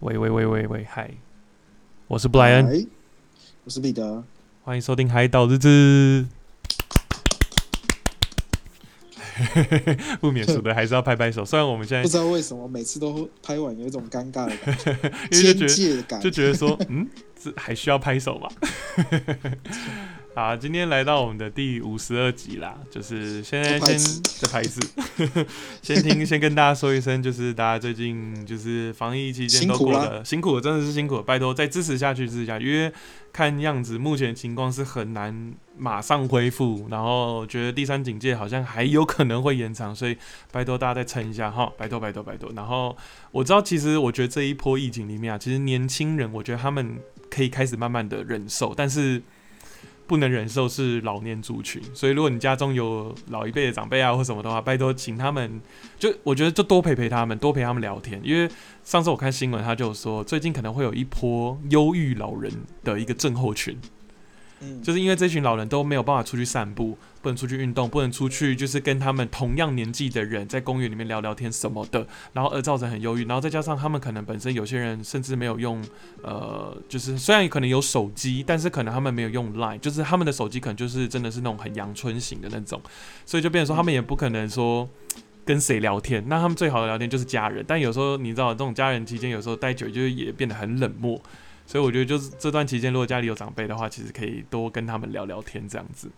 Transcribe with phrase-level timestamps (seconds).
[0.00, 1.10] 喂喂喂喂喂，嗨，
[2.06, 2.86] 我是布莱恩，哎，
[3.64, 4.22] 我是彼得。
[4.62, 6.26] 欢迎收听《海岛日志》。
[10.20, 14.92] 不免俗的还是要拍拍手， 虽然我们现在不知道为什么每次都拍完有一种尴尬的感觉，
[15.32, 17.08] 因为就觉得就觉得说，嗯，
[17.42, 18.48] 这还需要拍手吗？
[20.36, 23.98] 好，今天来到我们的第五十二集啦，就是现在先
[24.38, 24.78] 再拍一次
[25.80, 30.04] 先听 先跟大家说一声，就是大家最近就是防疫期间都过辛苦啦。
[30.10, 32.92] 得辛苦了，真的是辛苦了，拜托再支持下去，支持下去，因为
[33.32, 40.14] 看样子目前情况是很难马上恢复，然后觉得第三警戒好像还有可能会延长，所以
[40.52, 42.52] 拜托大家再撑一下哈， 拜托拜托拜托。
[42.54, 42.94] 然后
[43.30, 46.98] 我知道，其实我觉得这一波疫情里面啊，其实年轻人，我觉得他们
[47.30, 49.22] 可以开始慢慢的忍受，但是
[50.06, 51.82] 不能忍受是老年族群。
[51.94, 55.60] 所以如果你家中有老一辈的长辈啊或什么的话，拜托请他们，
[55.98, 58.48] 就我觉得就多陪陪他们，多陪他们聊天，因为
[58.84, 62.52] 上次我看新闻，他就说最近可能会有一波忧郁老人
[62.84, 63.78] 的一个症候群。
[64.82, 75.82] 就是因为这群老人都没有办法出去散步，不能出去运动，不能出去就是跟他们同样年纪的人在公园里面聊聊天什么的，然后而造成很忧郁，然后再加上他们可能本身有些人甚至没有用，
[76.22, 82.80] 呃，就是虽然可能有手机，但是可能他们没有用 Line，就是他们的手机可能就是真的是那种很阳春型的那种，
[83.24, 84.88] 所以就变成说他们也不可能说。
[85.46, 86.24] 跟谁聊天？
[86.26, 91.22] 那他们最好的聊天就是家人，但有时候你知道，这种家人期间有时候待久，就是也变得很冷漠。
[91.66, 96.08] 所以我觉得就是这段期间，如果家里有长辈的话，其实可以多跟他们聊聊天，这样子。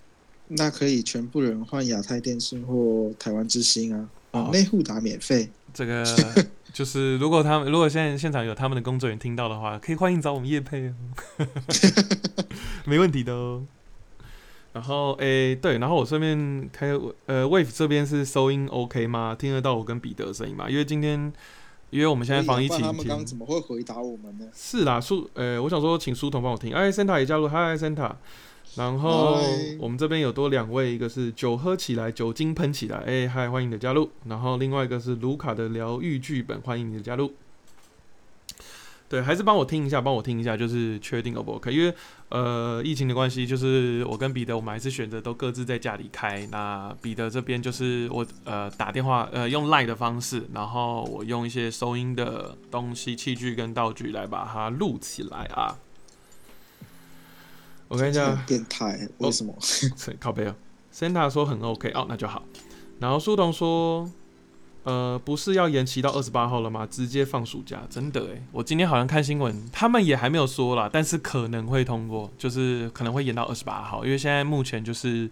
[0.49, 3.95] 那可以全部人换亚太电信或台湾之星
[4.33, 5.49] 啊，内互打免费。
[5.75, 6.05] 这个
[6.73, 10.95] 就是如果他们如果现在现场有他们的工作人员听到的话，可以欢迎找我们叶配哦，
[12.87, 13.65] 没问题的哦。
[14.73, 16.89] 然后诶，对，然后我顺便开
[17.27, 19.35] 呃，Wave 这边是收音 OK 吗？
[19.37, 20.71] 听得到我跟彼得的声音吗？
[20.71, 21.33] 因为今天
[21.91, 24.47] 因为我们现在防疫期可以啊不然他们刚怎么会回答我们呢？
[24.55, 28.13] 是啦，苏呃，我想说请书童帮我听，哎，Santa 也加入，嗨，Santa。
[28.77, 29.41] 然后
[29.81, 34.11] 我们这边有多两位，一个是酒喝起来，酒精喷起来，哎，嗨，欢迎你的加入。
[34.27, 37.33] 然后另外一个是卢卡的疗愈剧本，欢迎你的加入。
[39.09, 41.73] 对，还是帮我听一下，帮我听一下，就是确定 O 不 OK？
[41.73, 41.95] 因为
[42.29, 46.47] 呃，疫情的关系，就是我跟彼得，我们还是选择都各自在家里开。
[46.51, 55.79] 那彼得这边就是我呃打电话呃用 Line 的方式，然后我用一些收音的东西、器具跟道具来把它录起来啊。
[57.89, 59.57] 我看一下很，变态，为什么？
[59.61, 59.89] 是
[60.21, 60.55] 靠背哦。
[60.93, 62.43] Santa 说很 OK 哦，那就好。
[62.99, 64.11] 然后书童说，
[64.89, 66.89] 呃，不是要延期到二十八号了吗？
[66.91, 75.31] 直接放暑假，真的诶，我今天好像看新闻，他们也还没有说啦，但是可能会通过，就是可能会延到二十八号，因为现在目前就是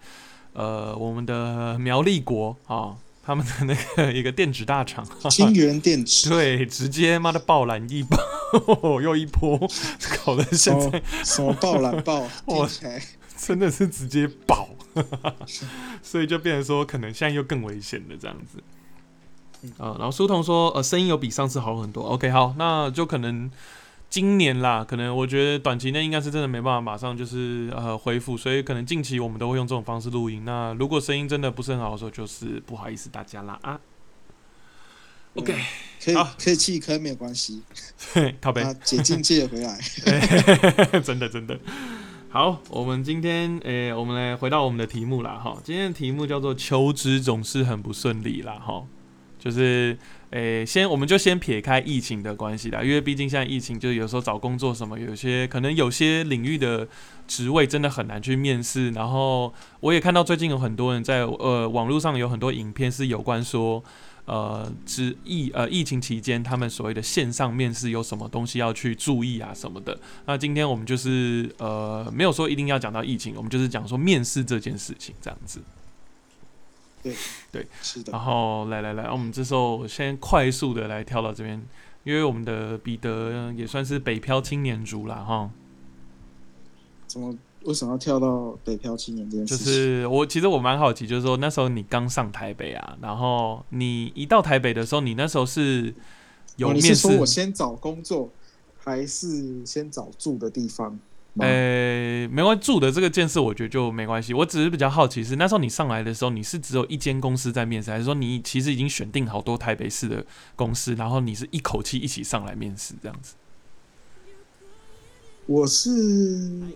[0.53, 9.59] 呃我们的苗栗国啊、他们的那个一个电子大厂，金源电池， 对，直接妈的爆蓝一波， 又一波，
[10.23, 13.03] 搞得现在么什么爆蓝爆， 我听起来。
[13.39, 14.69] 真的是直接爆，
[16.03, 18.63] 所以就变成说，可能现在又更危险了这样子。
[19.79, 22.03] 啊、然后书童说，呃，声音有比上次好很多。
[22.05, 23.51] OK，好，那就可能
[24.09, 30.45] 今年啦，可能我觉得短期内应该是真的没办法马上就是呃恢复，所以可能近期我们都会用这种方式录音。
[30.45, 33.81] 那如果声音真的不是很好的时候，就是不好意思大家啦啊。
[35.35, 35.55] OK，
[36.03, 37.63] 可以好可以弃坑没有关系，
[38.41, 38.63] 靠背。
[38.63, 39.79] 啊，解禁借回来。
[41.05, 41.59] 真的真的。
[42.31, 45.57] 好，我们今天诶、我们来回到我们的题目啦哈。
[45.65, 48.85] 今天的题目叫做“求职总是很不顺利”啦哈，
[49.39, 49.97] 就是
[50.31, 56.87] 诶、先我们就先撇开疫情的关系啦，因为毕竟现在疫情，就是有时候找工作什么，有些可能有些领域的
[57.27, 58.91] 职位真的很难去面试。
[58.91, 63.83] 然后我也看到最近有很多人在呃网络上有很多影片是有关说。
[64.27, 69.97] 呃，之疫呃疫情期间，他们所谓的线上面试有什么东西要去注意啊什么的。
[70.25, 75.61] 那今天我们就是呃没有说一定要讲到疫情，我们就是讲说面试这件事情这样子。
[77.83, 81.63] 是的，然后来来来，我们这时候先快速的来跳到这边，
[82.05, 85.51] 因为我们的彼得也算是北漂青年族啦哈。
[87.07, 87.35] 怎么
[87.65, 89.73] 为什么要跳到北漂青年这件就事情？
[89.73, 95.95] 是我其实我蛮好奇，就是说那时候你刚上台北啊，然后你一到台北的时候，你那时候是
[96.57, 98.31] 有哦你面试是说我先找工作，
[98.79, 100.99] 还是先找住的地方？
[101.37, 104.35] 吗呃，没关系，住的这个件事我觉得就没关系。
[104.35, 110.25] 我只是比较好奇是那时候你上来的时候，你是只有一间公司在面试，还是说你其实已经选定好多台北市的
[110.55, 113.35] 公司，然后你是一口气一起上来面试这样子？
[115.47, 115.91] 我是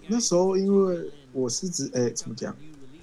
[0.07, 2.55] 那时候，因为我是指哎、怎么讲？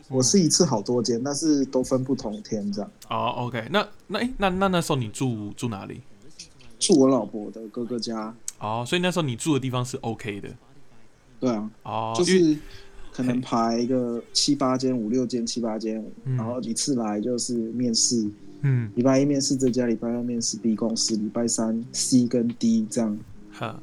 [0.10, 2.90] 我是一次好多间，但是都分不同天这样。
[3.10, 6.00] 哦，OK，那那诶，那那那时候你住住哪里？
[6.80, 10.48] 住我老婆的哥哥家，哦，所以那时候你住的地方是 OK 的
[11.40, 12.58] 对啊，哦，就是
[13.12, 16.36] 可能排一个七八间、五六间、七八间，嗯。
[16.36, 18.30] 然后一次来就是面试，
[18.62, 18.92] 嗯。
[18.96, 23.18] 礼拜一面试这家，礼拜二面试 B 公司，礼拜三 C 跟 D 这样，
[23.52, 23.80] 哈。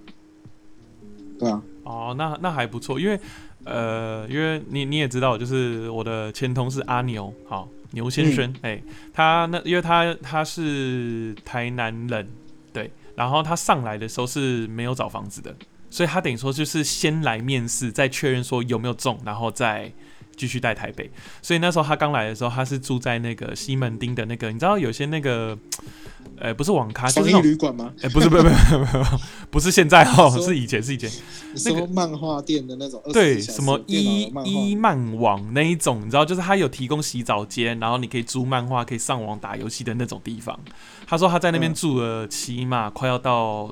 [1.38, 3.18] 对啊，哦，那那还不错，因为
[3.64, 8.80] 呃，因为你你也知道，就是我的前同事阿牛，好牛先生，哎、
[9.12, 12.28] 他那因为他他是台南人，
[12.72, 15.54] 对，然后他上来的时候是没有找房子的，
[15.94, 19.92] 所以他等于说就是先来面试，再确认说有没有中，然后再
[20.34, 21.08] 继续带台北。
[21.40, 25.56] 所以那时候他刚来的时候，他是住在那个西门町的那个，你知道有些那个，
[26.36, 27.92] 呃，不是网咖，就是那种，旅馆吗？
[28.02, 29.18] 哎、不是不是不是不是
[29.52, 31.08] 不是现在哦，你说是以前是以前。
[31.54, 40.58] 你那个漫画店的那种24对，什么一一漫网那一种，你知道，就是他有提供洗澡间，然后你可以租漫画，可以上网打游戏的那种地方。
[41.06, 43.70] 他说他在那边嗯住了起码快要到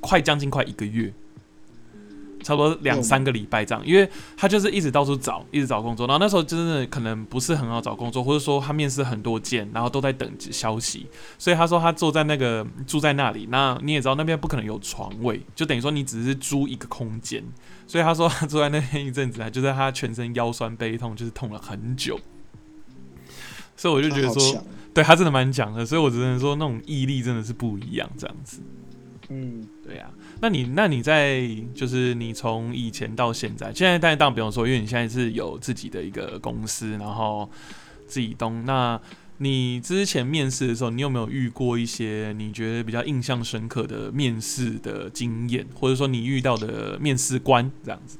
[0.00, 1.12] 快将近快一个月，
[2.42, 6.06] 差不多两嗯三个礼拜这样，因为他就是一直到处找，一直找工作。
[6.06, 11.06] 然后那时候真的可能不是很好找工作，或者说他面试很多件，然后都在等消息。
[11.38, 17.42] 所以他说他坐在那个住在那里，那你也知道那边不可能有床位，就等于说你只是租一个空间。
[17.86, 22.18] 所以他说他坐在那边一阵子啊，就在他全身腰酸背痛，就是痛了很久。
[23.76, 24.62] 所以我就觉得说，他
[24.92, 28.60] 对他真的蛮强的，所以我只能说那种毅力真的是不一样，这样子。
[29.30, 30.10] 嗯，对呀、
[30.40, 37.48] 那你那你在就是你从以前到现在，现在当然当然不用说，因为你现在是有自己的一个公司，然后
[38.06, 38.64] 自己东。
[38.64, 38.98] 那
[39.36, 48.18] 你之前面试的时候，你有没有遇过一些你觉得比较印象深刻的面试的经验，或者说你遇到的面试官这样子？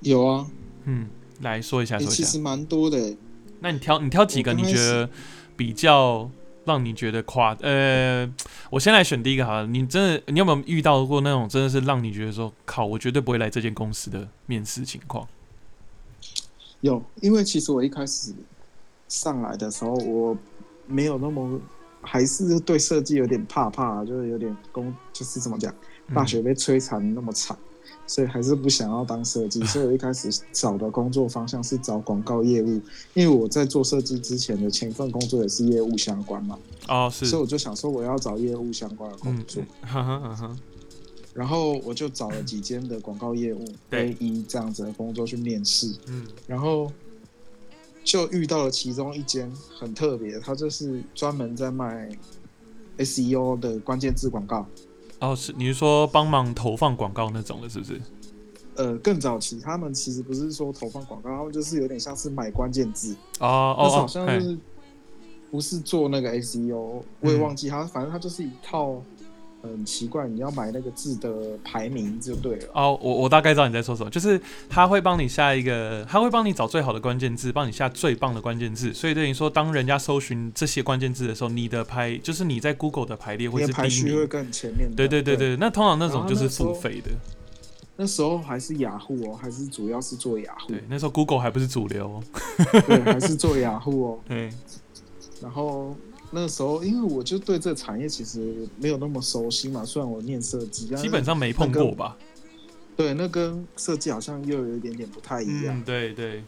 [0.00, 0.46] 有啊，
[0.84, 1.08] 嗯，
[1.42, 2.16] 来说一下，欸说一下。
[2.16, 3.16] 其实蛮多的欸，
[3.60, 5.08] 那你挑你挑几个你觉得
[5.56, 6.30] 比较
[6.66, 8.30] 让你觉得夸呃，
[8.70, 9.66] 我先来选第一个好了。
[9.66, 15.26] 你真的你有没有遇到过那种真的是让你觉得说靠，我绝对不会来这间公司的面试情况？
[16.80, 18.34] 有，因为其实我一开始
[19.08, 20.36] 上来的时候，我
[20.86, 21.58] 没有那么，
[22.02, 25.72] 还是对设计有点怕怕，就是有点工，就是怎么讲，
[26.08, 27.56] 嗯大学被摧残那么惨，
[28.06, 29.64] 所以还是不想要当设计。
[29.64, 32.80] 所以我一开始找的工作方向是找广告业务，
[33.14, 36.58] 因为我在做设计之前的前一份工作也是业务相关嘛，
[36.88, 39.62] 哦，是所以我就想说我要找业务相关的工嗯作。
[39.62, 40.56] 嗯哈哈哈哈，
[41.34, 46.90] 然后我就找了几间的广告业务 A 一这样子的工作去面试，嗯然后
[48.04, 52.08] 就遇到了其中一间很特别，它就是专门在卖
[52.98, 54.66] SEO 的关键字广告。
[55.20, 58.00] 哦是你是说帮忙投放广告那种的，是不是？
[58.76, 64.58] 呃，更早期他们其实不是说投放广告，他们就是有点像是买关键字，哦但是好哦哦，嘿像就是
[65.50, 69.02] 不是做那个 SEO，我也忘记他，反正他就是一套
[69.68, 72.68] 很奇怪，你要买那个字的排名就对了。
[72.74, 84.26] 哦，我我大概知道你在说什么，就是他会帮你下一个，他会帮你找最好的关键字，帮你下最棒的关键字，所以等于说，当人家搜寻这些关键字的时候，你的排就是你在 Google 的排列会是第一名排序会。
[84.26, 84.96] 更前面的。
[84.96, 87.10] 对对对对，那通常那种就是付费的。
[87.96, 92.22] 那时候还是雅虎哦，还是主要是做雅虎对，，那时候 Google 还不是主流哦。
[92.86, 94.18] 对，还是做雅虎哦。
[94.28, 94.50] 对，
[95.40, 95.96] 然后
[96.30, 102.16] 那时候，因为我就对这个产业其实没有那么熟悉嘛，虽然我念设计，但基本上没碰过吧？
[102.96, 105.78] 对那跟设计好像又有一点点不太一样。
[105.78, 106.42] 嗯，对对，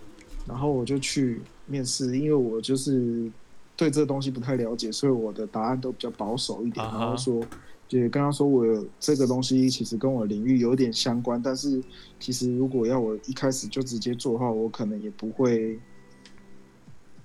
[0.47, 3.30] 然后我就去面试，因为我就是
[3.76, 6.85] 对这东西不太了解，所以我的答案都比较保守一点。
[6.85, 7.42] 啊然后说，
[7.87, 11.82] 就跟他说我这个东西其实跟我领域有点相关，但是
[12.18, 15.78] 其实如果要我一开始就直接做的话，我可能也不会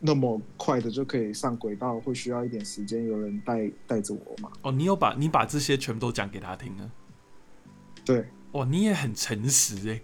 [0.06, 4.52] 那么快的就可以上轨道，会需要一点时间，有人带带着我嘛。
[4.62, 6.92] 哦，你有把你把这些全部都讲给他听啊。
[8.04, 10.02] 对，哇，你也很诚实哎、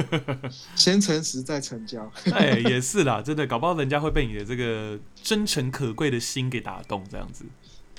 [0.74, 2.10] 先诚实再成交。
[2.32, 7.44] 哎，也是啦，真的，搞不好人家会被你的这个真诚可贵的心给打动，这样子。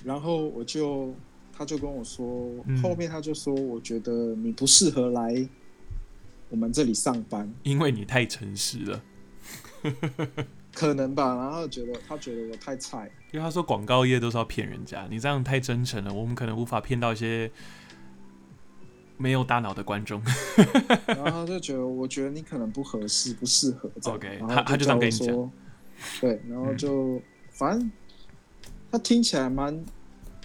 [0.04, 1.14] 然后我就，
[1.56, 2.26] 他就跟我说，
[2.66, 5.48] 嗯后面他就说，我觉得你不适合来
[6.50, 9.04] 我们这里上班，因为你太诚实了。
[10.74, 11.36] 可能吧。
[11.36, 17.52] 然后觉得他觉得我太菜，因为他说广告业都是要骗人家，你这样太真诚了，我们可能无法骗到一些
[19.18, 20.22] 没有大脑的观众。
[21.06, 24.18] 然后他就觉得，我觉得你可能不合适，不适合这样。
[24.18, 25.52] OK，他他就这样跟你讲说，
[26.22, 27.22] 对，然后就、
[27.52, 27.92] 反正
[28.92, 29.84] 他听起来蛮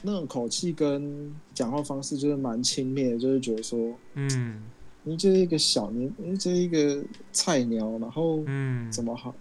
[0.02, 4.62] 那种口气跟讲话方式就是蛮轻蔑的，就是觉得说嗯
[5.04, 9.34] 你就是一个小年，你就是一个菜鸟，然后嗯，怎么好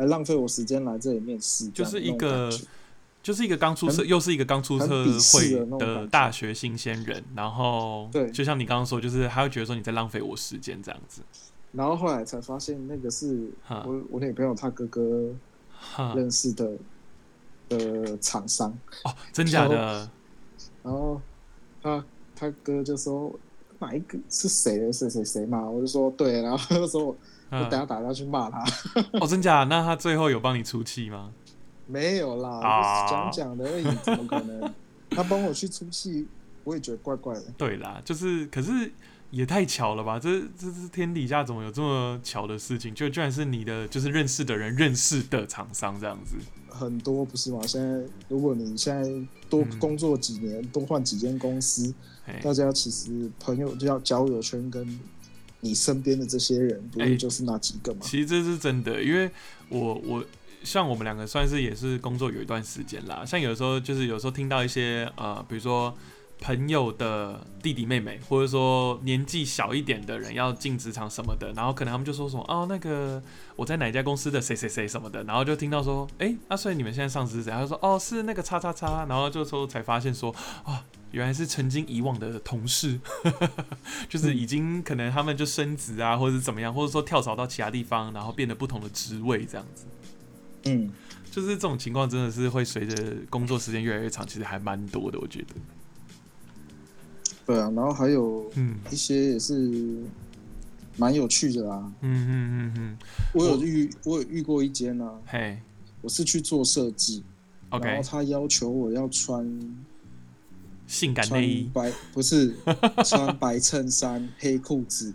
[0.00, 2.50] 来浪费我时间来这里面试，就是一个
[3.22, 4.86] 就是一个刚出社，又是一个刚出社
[5.34, 11.20] 会的大学新鲜人，然后对就像你刚刚说，就是他会觉得说你在浪费我时间这样子，
[11.72, 15.30] 然后后来才发现那个是我我女朋友她哥哥
[15.78, 16.72] 哈认识的
[17.68, 18.70] 的厂商，
[19.04, 20.10] 哦，真假的？
[20.82, 21.20] 然后
[21.82, 22.02] 他
[22.34, 23.38] 他哥就说
[23.80, 27.14] 哪一个是谁的谁谁谁嘛，我就说对，然后他就说
[27.50, 28.64] 我等下打电话去骂他，
[29.20, 29.64] 哦，真假？
[29.64, 31.32] 那他最后有帮你出气吗？
[31.86, 34.72] 没有啦，讲讲的而已，怎么可能？
[35.10, 36.28] 他帮我去出气，
[36.62, 37.42] 我也觉得怪怪的。
[37.58, 38.92] 对啦，就是，可是
[39.30, 40.16] 也太巧了吧？
[40.16, 42.94] 这这是天底下怎么有这么巧的事情？
[42.94, 46.36] 就居然是你的就是认识的人认识的厂商这样子。
[46.68, 47.58] 很多不是吗？
[47.66, 49.02] 现在如果你现在
[49.48, 51.92] 多嗯工作几年，多换几间公司，
[52.40, 54.86] 大家其实朋友就要交友圈跟
[55.60, 58.00] 你身边的这些人，不哎是就是那几个吗？
[58.02, 59.30] 其实这是真的，因为
[59.68, 60.24] 我我
[60.62, 65.94] 像我们两个算是也是工作有一段时间啦，像有时候就是有时候听到一些呃，比如说
[66.40, 73.22] 朋友的弟弟妹妹，或者说年纪小一点的人要进职场什么的，然后可能他们就说什么哦，那个
[73.56, 77.50] 我在哪家公司的谁谁谁什么的，然后就听到说，哎、那、所以你们现在上司是谁？
[77.50, 80.84] 他就说哦，是那个叉叉叉，然后就说才发现说啊。
[81.12, 83.00] 原来是曾经以往的同事，
[84.08, 89.86] 就是已经可能他们就升职啊，或者怎么样，或者说跳槽到其他地方，然后变得不同的职位这样子。
[90.66, 90.88] 嗯，
[91.28, 95.56] 就是这种情况真的是会随着工作时间越来越长，其实还蛮多的，我觉得。
[97.50, 100.02] 对啊，然后还有嗯一些也是
[100.96, 101.92] 蛮有趣的啦。
[102.00, 102.98] 嗯嗯嗯嗯，
[103.34, 105.58] 我有遇我有遇过一间啊，嘿
[106.02, 107.22] 我是去做设计，
[107.70, 109.44] 然后他要求我要穿
[110.86, 112.54] 性感穿内衣，白不是
[113.04, 115.12] 穿白衬衫 黑裤子，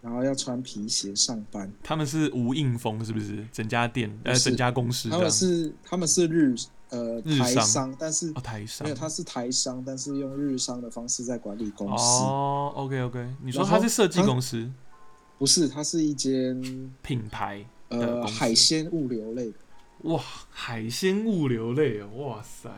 [0.00, 1.70] 然后要穿皮鞋上班。
[1.82, 3.44] 他们是无印风是不是？
[3.52, 5.22] 整家店呃，整家公司他样。
[5.22, 6.54] 们是他们是日
[6.90, 12.04] 呃台商，但是哦，台商没有他是台商，但是用日商的方式在管理公司。
[12.04, 14.70] 哦，OK OK，你说他是设计公司
[15.38, 16.60] 不是，它是一间
[17.02, 19.54] 品牌呃海鲜物流类的，
[20.02, 22.68] 哇，海鲜物流类哦，哇塞，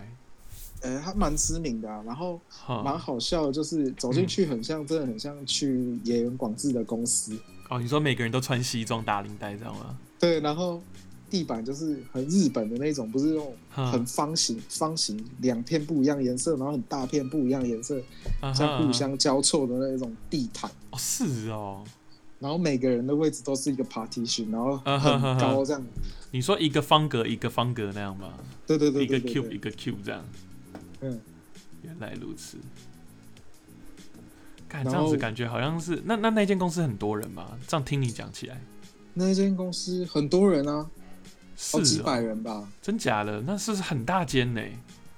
[0.83, 2.41] 呃，它蛮知名的、啊，然后
[2.85, 7.37] 蛮好笑的，就是走进去很像，真的很像去野原广志的公司，
[7.69, 9.99] 哦，你说每个人都穿西装打领带，知道吗？
[10.21, 10.81] 对，然后
[11.33, 17.99] 地板就是很日本的那种，不是那种很方形，方形两片不一样颜色，然后很大片不一样颜色，
[18.55, 20.71] 这样互相交错的那种地毯。
[20.91, 21.83] 哦，是哦，
[22.39, 25.83] 然后每个人的位置都是一个 partition，然后很高这样。
[26.33, 28.35] 你说一个方格一个方格那样吗？
[28.67, 30.23] 对对对一个 cube 一对，个 cube 这样。
[31.01, 31.19] 嗯，
[31.83, 32.59] 原来如此。
[34.69, 37.59] 看这样子感觉好像是那那那间公司很多人嘛？
[37.67, 38.61] 这样听你讲起来
[39.15, 40.91] 那间公司很多人啊，
[41.57, 43.41] 是好几百哦，人吧，真假的？
[43.43, 44.61] 那是很大间呢？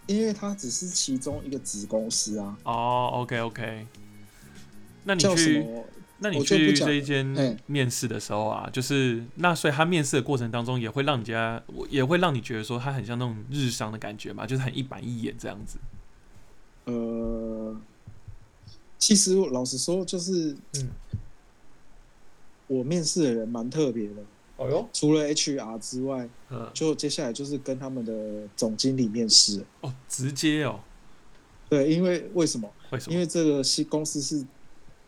[0.07, 3.87] 因为它只是其中一个子公司啊，哦，OK OK。
[5.05, 5.67] 那你去，
[6.19, 15.79] 那你去这一间面试的时候啊，就是那所以他面试的过程当中也会让人家，也会让你觉得说他很像那种日商的感觉嘛，就是很一板一眼这样子。
[16.85, 17.75] 呃，
[18.99, 20.88] 其实老实说，就是嗯，
[22.67, 24.23] 我面试的人蛮特别的，
[24.56, 29.64] 哦哟，除了 HR 之外，嗯，就接下来就是跟他们的总经理面试。
[29.80, 30.80] 哦，直接哦，
[31.68, 32.70] 对，因为为什么？
[32.90, 33.12] 为什么？
[33.12, 34.44] 因为这个新公司是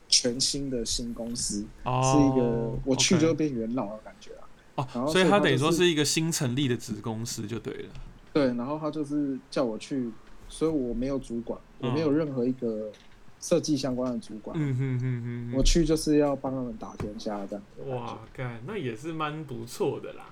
[0.09, 4.49] 全新的新公司，哦，是一个我去就变元老的感觉啊。
[4.77, 7.89] 哦，然后所以他等于说是一个新成立的子公司就对了。
[8.33, 10.11] 对，然后他就是叫我去，
[10.49, 12.91] 所以我没有主管，我没有任何一个
[13.41, 17.63] 设计相关的主管，嗯哼哼哼我去就是要帮他们打天下这样。
[17.89, 20.25] 哇，干，那也是蛮不错的啦。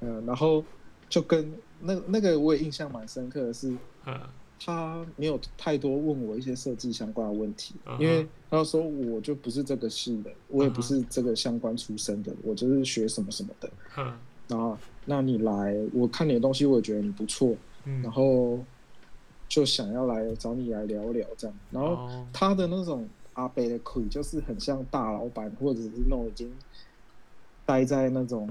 [0.00, 0.64] 嗯，然后
[1.08, 3.74] 就跟那那个我也印象蛮深刻的是，
[4.06, 4.20] 嗯。
[4.64, 13.68] 他没有太多问我一些设计相关的问题嗯因为他说我就不是这个系的，我也不是这个相关出身的，我就是学什么什么的。
[13.96, 14.14] 嗯，
[14.46, 18.64] 然后，那你来，我看你的东西，我也觉得你不错，嗯，然后
[19.52, 21.54] 就想要来找你来聊聊这样。
[21.70, 22.26] 然后哦。
[22.32, 26.50] 他的那种阿北的腿，就是很像大老板，或者是那种已经
[27.66, 28.48] 待在那种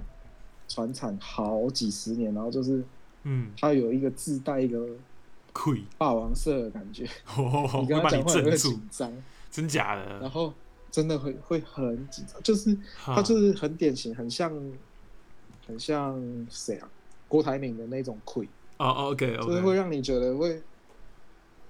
[0.67, 2.84] 船厂好几十年，然后就是
[3.24, 4.89] 嗯，他有一个自带一个
[5.51, 9.12] 亏，霸王色的感觉，哦， 你跟他讲话也会紧，张，
[9.50, 10.20] 真假的？
[10.20, 10.53] 然后
[10.91, 14.53] 真的会会很紧张，就是他就是很典型，很像
[15.65, 16.88] 很像谁啊？
[17.27, 20.62] 郭台铭的那种溃，哦，OK 就是会让你觉得会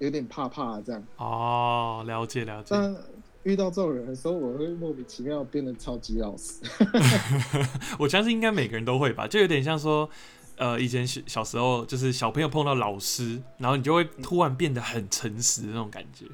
[0.01, 1.03] 有点怕怕这样。
[1.17, 2.70] 哦，了解了解。
[2.72, 2.96] 但
[3.43, 6.62] 遇到这种人的时候，我会莫名其妙变得超级老实。
[8.00, 10.10] 我相信应该每个人都会吧，就有点像说，
[10.58, 16.25] 呃，以前小小时候就是小朋友碰到老师，然后你就会突然变得很诚实的那种感觉。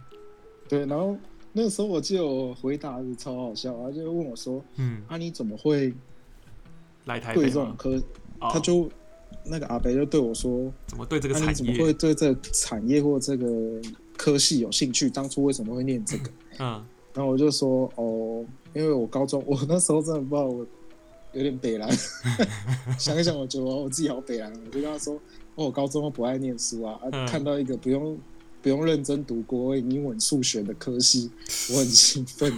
[0.70, 1.18] 对，然后
[1.52, 5.94] 那个时候我记得我回答是超好笑，他就问我说嗯：“，啊，你怎么会
[7.06, 7.36] 来台？
[7.36, 8.02] 这种科？”
[8.40, 8.90] 哦他就
[9.50, 11.94] 那个阿北就对我说怎么对这：“个啊，你怎么会？
[11.94, 13.48] 对这个产业或这个
[14.18, 15.10] 科系有兴趣？
[15.10, 20.64] 当初为什么会念这个？” 嗯然后我就说：“哦，因为我高中 我那时候真的不知道我
[21.34, 21.90] 有点北蓝，
[23.00, 25.16] 想一想我觉得我自己好北蓝，我就跟他说：
[25.56, 28.16] 哦，我高中不爱念书啊，啊嗯看到一个不用
[28.62, 31.32] 不用认真读国文、英文、数学的科系，
[31.74, 32.52] 我很兴奋，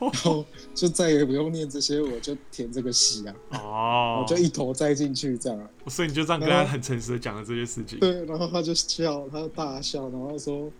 [0.00, 5.70] 然后就再也不用念这些，我就填这个系啊，哦我，就一头栽进去这样啊。
[5.88, 7.98] 所以你就这样跟他很诚实的讲了这些事情。
[7.98, 10.70] 对，然后他就笑，他就大笑，然后说。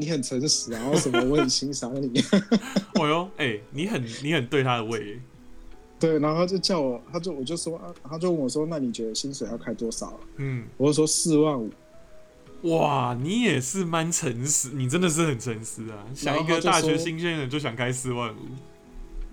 [0.00, 2.22] 你很诚实啊，然后什么我很欣赏你，
[2.94, 5.20] 哦哟，哎、你很你很对他的胃耶，
[5.98, 10.20] 对，然后他就叫我，他就我就说啊，他就问我说，那你觉得薪水要开多少啊？
[10.36, 11.68] 嗯，我就说四万五，
[12.62, 16.04] 哇，你也是蛮诚实，你真的是很诚实啊！
[16.14, 18.40] 想一个大学新鲜人就想开四万五，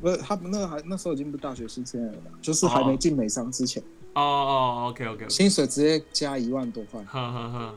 [0.02, 3.82] 不是他们那个还那时候已经不是大学新鲜人了，就是还没进美商之前，
[4.14, 7.04] 哦哦，OK OK，薪水直接加一万多块。
[7.04, 7.74] 哈哈哈。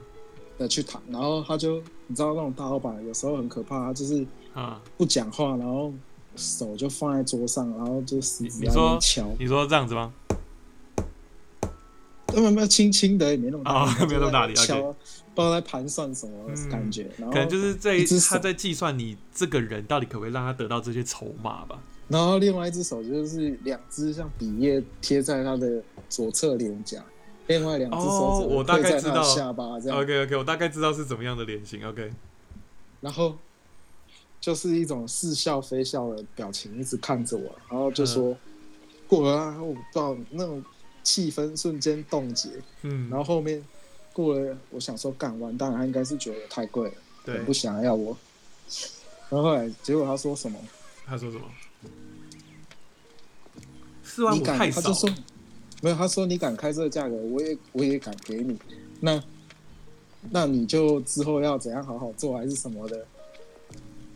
[0.58, 5.94] 的去谈，然后他就你知道那种大老板有时候很可怕，他就是啊，不讲话，然后
[6.34, 10.12] 手就放在桌上，然后就死死在那你说边敲，你说这样子吗？
[12.26, 14.92] 根本没有轻轻的，也没那么大没有那么大力敲，
[15.38, 16.68] 不知道在盘算什么嗯。
[16.68, 21.80] 感觉，然后可能就是在一只他在计算你这个人到底可不可以让他得到这些筹码吧。
[22.08, 27.04] 然后另外一只手就是两只像笔叶贴在他的左侧脸颊，
[27.46, 29.22] 另外两只手哦指我大概知道。
[29.22, 31.86] 下巴这样，OK OK，我大概知道是怎么样的脸型。
[31.86, 32.10] OK，
[33.00, 33.36] 然后
[34.40, 38.36] 就是一种似笑非笑的表情，一直看着我，然后就说、嗯。
[39.06, 40.62] 过了啊，我不知道那种
[41.02, 42.50] 气氛瞬间冻结，
[42.82, 43.64] 嗯，然后后面
[44.22, 46.94] 过了，我想说干完蛋，他应该是觉得太贵了，
[47.24, 48.16] 对不想要我。
[49.30, 50.58] 然后后来结果他说什么？
[51.06, 51.44] 他说什么？
[54.02, 54.36] 四万？
[54.36, 55.08] 五太少他就说。
[55.80, 58.58] 没有，他说你敢开这个价格，我也我也敢给你。
[59.00, 59.22] 那
[60.30, 63.06] 那你就之后要怎样好好做，还是什么的？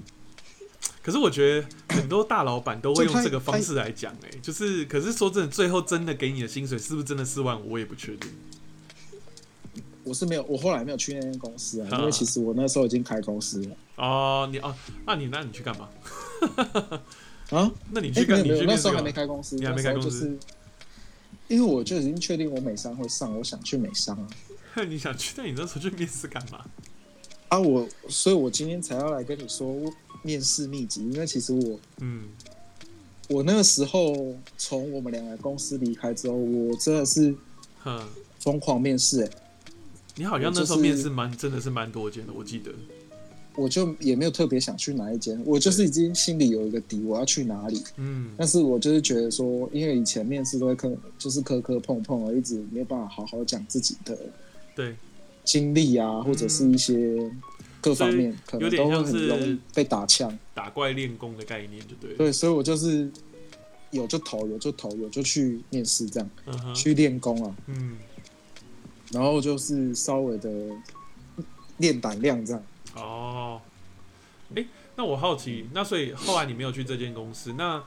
[1.01, 8.29] 可是我觉得很多大老板都会用这个方式来讲，哎，就是，可是说真的，最后真的给你的薪水是不是真的四万五，我也不确定。
[10.05, 14.75] 我是没有，我后来没有去那间公司啊，啊因为其实我那时候已经开公司了哦，你哦，
[15.07, 15.89] 那你那你去干嘛？
[17.51, 17.71] 啊。
[17.91, 18.41] 那你哎、去干？
[18.43, 20.37] 没有没有，那时候还没开公司，你还没开公司
[21.49, 24.27] 因为我就已经确定我美商会上，我想去美商啊。
[24.89, 25.35] 你想去？
[25.37, 26.65] 那你那时候去面试干嘛？
[27.49, 29.77] 啊，我，所以我今天才要来跟你说
[30.23, 32.25] 面试秘籍，因为其实我嗯，
[33.29, 37.35] 我那个时候从我们两个公司离开之后，我真的是
[37.83, 38.03] 哼，
[38.41, 39.31] 疯狂面试、欸，
[40.17, 42.73] 你好像那时候面试蛮真的是蛮多间的，我记得。
[43.55, 47.85] 我就也没有特别想去哪一间，我就是已经心里有一个底，我要去哪里。
[47.99, 54.19] 嗯但是我就是觉得说，因为以前面试都会磕，就是磕磕碰碰我，一直没有办法好好讲自己的
[54.75, 54.97] 对，
[55.45, 57.31] 经历啊，或者是一些
[57.83, 60.39] 各方面，可能都会很容易是被打枪。
[60.55, 62.17] 打怪练功的概念就对了。
[62.17, 63.11] 对，所以我就是
[63.91, 67.99] 有就投，有就投，有就去面试这样，嗯，去练功啊，嗯，
[69.13, 70.51] 然后就是稍微的
[71.79, 72.63] 练胆量这样。
[72.95, 73.61] 哦，
[74.55, 77.83] 诶，那我好奇，那所以后来你没有去这间公司，那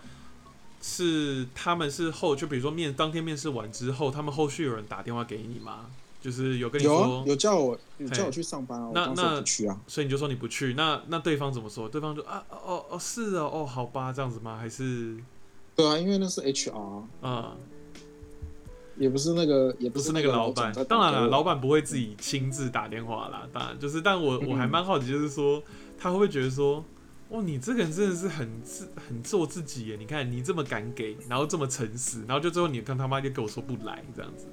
[0.82, 5.88] 是他们是后就比如说面当天面试完之后，他们后续有人打电话给你吗？
[6.22, 9.80] 就是有跟你说，，有叫我有叫我去上班啊，那那不去啊。
[9.86, 11.88] 所以你就说你不去，那那对方怎么说？
[11.88, 14.58] 对方就啊哦哦是哦哦好吧这样子吗？
[14.58, 15.18] 还是
[15.76, 17.56] 对啊，因为那是 HR，啊、
[18.98, 23.48] 也不是那个，也不是那个老板当然了，老板不会自己亲自打电话啦。
[23.52, 25.62] 当然就是，但我嗯我还蛮好奇，就是说
[25.98, 26.84] 他会不会觉得说，
[27.30, 29.96] 哇，你这个人真的是很自很做自己耶？
[30.00, 34.46] 你看你这么敢给，然后这么诚实，然后就最后你跟他妈就跟我说不来这样子。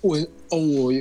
[0.00, 0.16] 我
[0.48, 0.92] 哦，我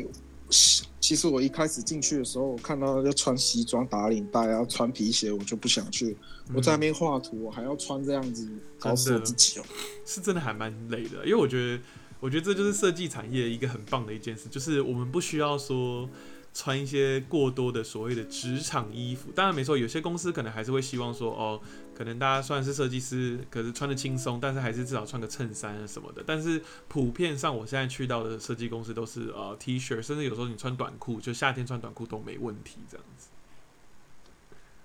[0.99, 6.15] 其实我一开始进去的时候，我看到要穿西装打领带，然后穿皮鞋，我就不想去。
[6.53, 9.63] 我在那边画图，我还要穿这样子，搞死我自己哦。
[10.05, 11.83] 是真的还蛮累的，因为我觉得，
[12.19, 16.09] 我觉得这就是设计产业一个很棒的一件事，就是我们不需要说
[16.53, 19.29] 穿一些过多的所谓的职场衣服。
[19.33, 21.61] 当然没错，有些公司可能还是会希望说，哦，
[21.99, 26.23] 可能大家虽然是设计师，可是穿的轻松，但是还是至少穿个衬衫啊什么的。
[26.25, 33.27] 但是普遍上，我现在去到的设计公司都是呃 T 恤，甚至有时候你穿短裤，就夏天穿短裤都没问题这样子。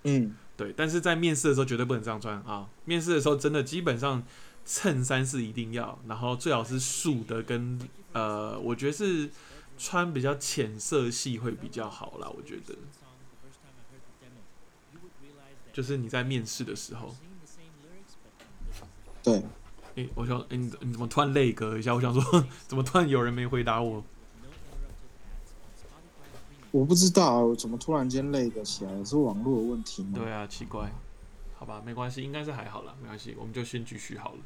[0.02, 2.68] 嗯，对，但是在面试的时候绝对不能这样穿啊！
[2.84, 4.24] 面试的时候真的基本上
[4.66, 7.78] 衬衫是一定要，然后最好是素的跟
[8.12, 9.30] 呃，我觉得是
[9.78, 12.74] 穿比较浅色系会比较好啦，我觉得。
[15.74, 17.12] 就是你在面试的时候，
[19.24, 19.42] 对，
[19.96, 21.92] 诶、我想，诶、你你怎么突然泪隔一下？
[21.92, 22.22] 我想说，
[22.68, 24.04] 怎么突然有人没回答我？
[26.70, 30.12] 我不知道我怎么突然间累个起来，是网络的问题吗？
[30.14, 30.92] 对啊，奇怪，
[31.58, 34.38] 好吧，没关系，应该是还好啦，没关系，我们就先继续好了。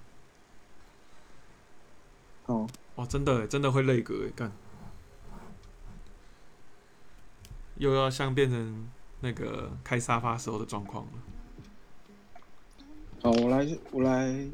[2.46, 4.50] 哦，哇，真的真的会累格诶，干，
[7.76, 8.88] 又要像变成
[9.20, 11.12] 那个开沙发时候的状况了。
[13.20, 14.46] 好，我来，我来。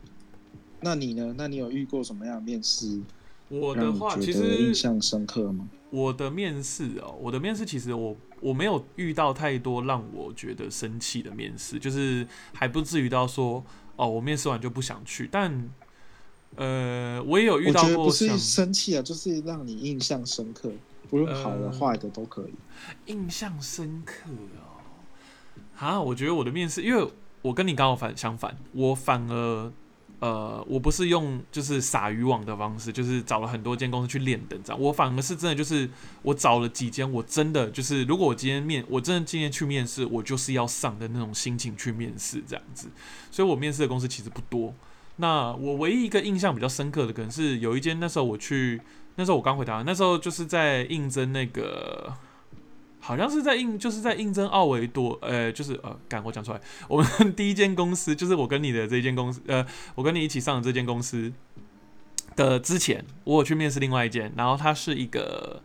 [0.80, 1.34] 那你呢？
[1.38, 3.00] 那你有遇过什么样的面试
[3.48, 5.66] 我的话，其觉得印象深刻吗？
[5.88, 13.64] 我的面试哦，我的面试其实我我没有遇到太多让我觉得生气的面试，就是还不至于到说
[13.96, 15.26] 哦，我面试完就不想去。
[15.32, 15.70] 但
[16.56, 20.70] 呃，我也有遇到过不是生气啊，就是让你印象深刻，
[21.08, 22.54] 不论好的呃坏的都可以。
[23.06, 24.80] 印象深刻哦。
[25.78, 27.06] 啊，我觉得我的面试，因为
[27.42, 29.72] 我跟你刚好反相反，我反而
[30.20, 35.90] 呃，我不是用就是撒渔网的方式，就是找了很多间公司去练等这样，我反而是真的就是
[36.22, 42.88] 我找了几间，我真的就是如果我今天面，我真的今天去面试，我就是要上的那种心情去面试这样子，
[43.30, 44.72] 所以我面试的公司其实不多。
[45.16, 48.80] 那我唯一一个印象比较深刻的，可能是有一间那时候我去，
[49.16, 52.12] 那时候我刚回台湾，那时候就是在应征那个，
[53.00, 61.32] 好像是在应，就是在应征奥维多，呃，就是呃，赶我讲出来，我们第一间公司就是我跟你的这间公司，呃，我跟你一起上的这间公司
[62.34, 65.62] 的之前，我有去面试另外一间，然后它是一个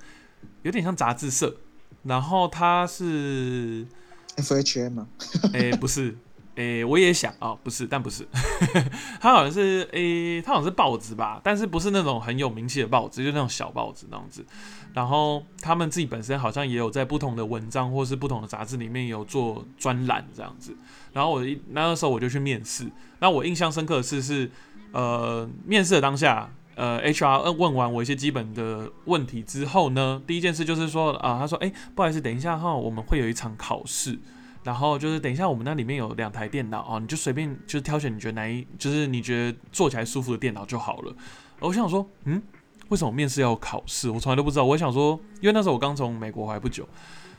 [0.62, 1.56] 有点像杂志社，
[2.04, 3.88] 然后它是
[4.36, 5.08] FHM 嘛，
[5.54, 6.16] 诶、不是，
[6.56, 8.28] 诶、我也想哦，不是，但不是，
[9.22, 14.46] 他好像是诶、他好像是报纸吧，但是不是那种很有名气的报纸，就那种小报纸那样子。
[14.94, 20.76] 然后他们自己本身好像也有在不同的文章或是不同的杂志里面有做专栏这样子。
[21.14, 22.86] 然后我一那个时候我就去面试，
[23.20, 24.50] 那我印象深刻的是是
[24.92, 26.50] 呃面试的当下。
[26.76, 34.18] 呃，HR 问完我一些基本的问题之后呢，第一件事就是说啊、他说，哎、不好意思，等一下哈，我们会有一场考试，
[34.64, 41.16] 然后就是等一下我们那里面有两台电脑哦，你就随便就是挑选你觉得哪一，就是你觉得坐起来舒服的电脑就好了。
[41.60, 42.42] 我想说，嗯，
[42.90, 44.10] 为什么面试要考试？
[44.10, 44.66] 我从来都不知道。
[44.66, 46.88] 我想说，因为那时候我刚从美国回来不久，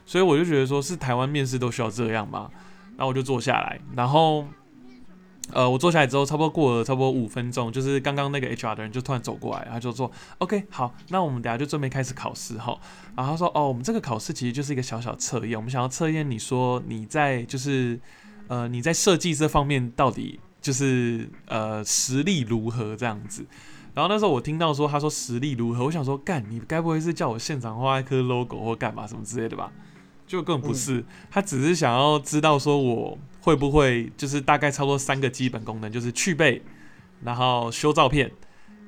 [0.06, 2.50] 所以我就觉得说是台湾面试都需要这样嘛？
[2.96, 4.44] 然后我就坐下来，然后。
[5.53, 12.79] 呃，我坐下来之后，差不多过了差不多五分钟，就是刚刚那个 HR 的人就突然走过来，他就说：“OK，好，那我们等下就准备开始考试哈。”
[13.17, 17.99] 然后他说：“哦，我们这个考试其实就是一个小小测验，我们想要测验你说你在就是
[18.49, 23.45] 呃你在设计这方面到底就是呃实力如何这样子。”
[23.93, 29.73] 然后那时候我听到说他说实力如何，我想说干，你该不会是叫我现场画一颗 logo 或干嘛什么之类的吧？
[30.31, 36.62] 就根本不是，他只是想要知道说我会不会就是大概差不多三个基本功能，就是去背，
[37.25, 38.31] 然后修照片，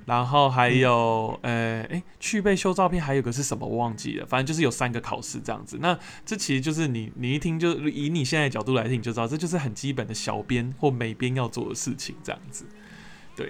[0.07, 5.79] 然后还有、呃，诶，去背修照片，还有个是什么我忘记了，反正就是有三个考试这样子。
[5.81, 12.65] 那这其实就是你你一听就以你现在的角度来听，你就知道这就是很基本的小编或美编要做的事情这样子。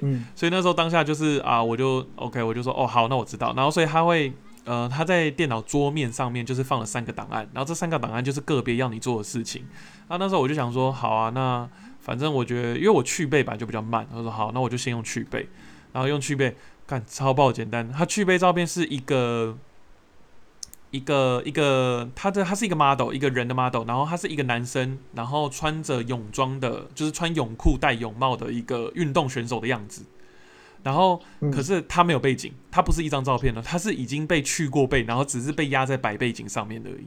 [0.01, 3.53] 嗯，所以那时候当下就是啊，我就 OK，我就说哦好，那我知道。
[3.55, 4.33] 然后所以他会
[4.65, 9.67] 呃他在电脑桌面上面就是放了三个档案，然后这三个档案就是个别要你做的事情。
[10.09, 11.69] 那那时候我就想说好啊，那
[12.01, 15.49] 反正我觉得因为我去背版就比较慢，他说好，那我就先用去背，
[15.93, 17.91] 然后用去背，看超爆简单。
[17.91, 19.57] 他去背照片是一个。
[20.95, 30.05] 一个一个，他的他是一个 model，一个人的 model，然后他是一个男生，然后穿着泳装的，就是穿泳裤戴泳帽的一个运动选手的样子。
[30.83, 37.07] 然后，嗯可是他没有背景，他不是一张照片了，他是已经被去过背，然后只是被压在白背景上面而已。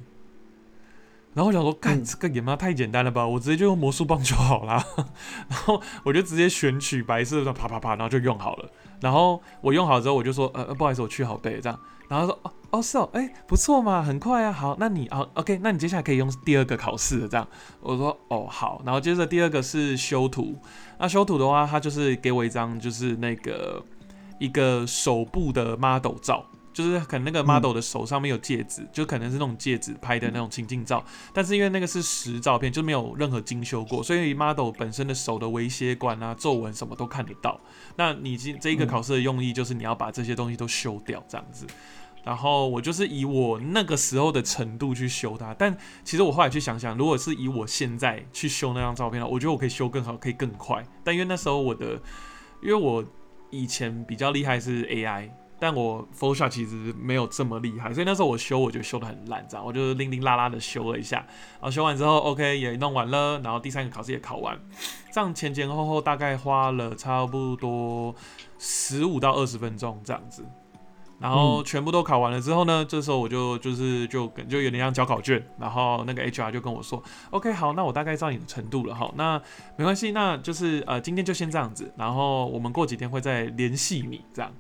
[1.34, 4.82] 然后我想说，干嗯这个也妈太简单了吧，我直接就用魔术棒就好啦。
[5.50, 8.70] 然后我就直接选取白色的，啪啪啪，然后就用好了。
[9.02, 11.78] 然后我用好之后，我就说，呃，呃不好意思，我去好背这样。
[12.08, 17.46] 然后他说，哦哦是哦，哎不错嘛，很快啊，好，那你哦 OK，那你接下来可以用第二个考试了这样。
[17.82, 20.58] 我说哦好，然后接着第二个是修图，
[20.98, 23.84] 那修图的话，他就是给我一张就是那个
[24.40, 26.46] 一个手部的 model 照。
[26.76, 37.58] 就是可能那个 model 的手上面有戒指，就可能是那种戒指拍的那种情境照，但是因为那个是实照片，就没有任何精修过，所以 model 本身的手的微血管啊、皱纹什么都看得到。
[37.96, 41.66] 那你这这一个考试的用意就是你要把这些东西都修掉，这样子。
[42.26, 50.84] 然后我就是以我那个时候的程度去修它，但其实我后来去想想，如果是以我现在去修那张照片，我觉得我可以修更好，可以更快。
[51.04, 52.02] 但因为那时候我的，
[52.64, 53.06] 因为我
[53.52, 64.60] 以前比较厉害是 AI，但我 Photoshop 其实没有这么厉害，所以那时候我修我就修的很烂，这样我就零零拉拉的修了一下，然后修完之后 OK 也弄完了，然后第三个考试也考完，
[65.14, 68.16] 这样前前后后大概花了差不多
[68.58, 70.44] 十五到二十分钟这样子。
[71.26, 79.42] 然后全部都考完了之后呢，这时候我就就是就就有点像交考卷，然后那个 HR 就跟我说，OK，好，那我大概知道你的程度了哈，那
[79.76, 84.52] 没关系，那就是呃今天就先这样子，然后我们过几天会再联系你这样，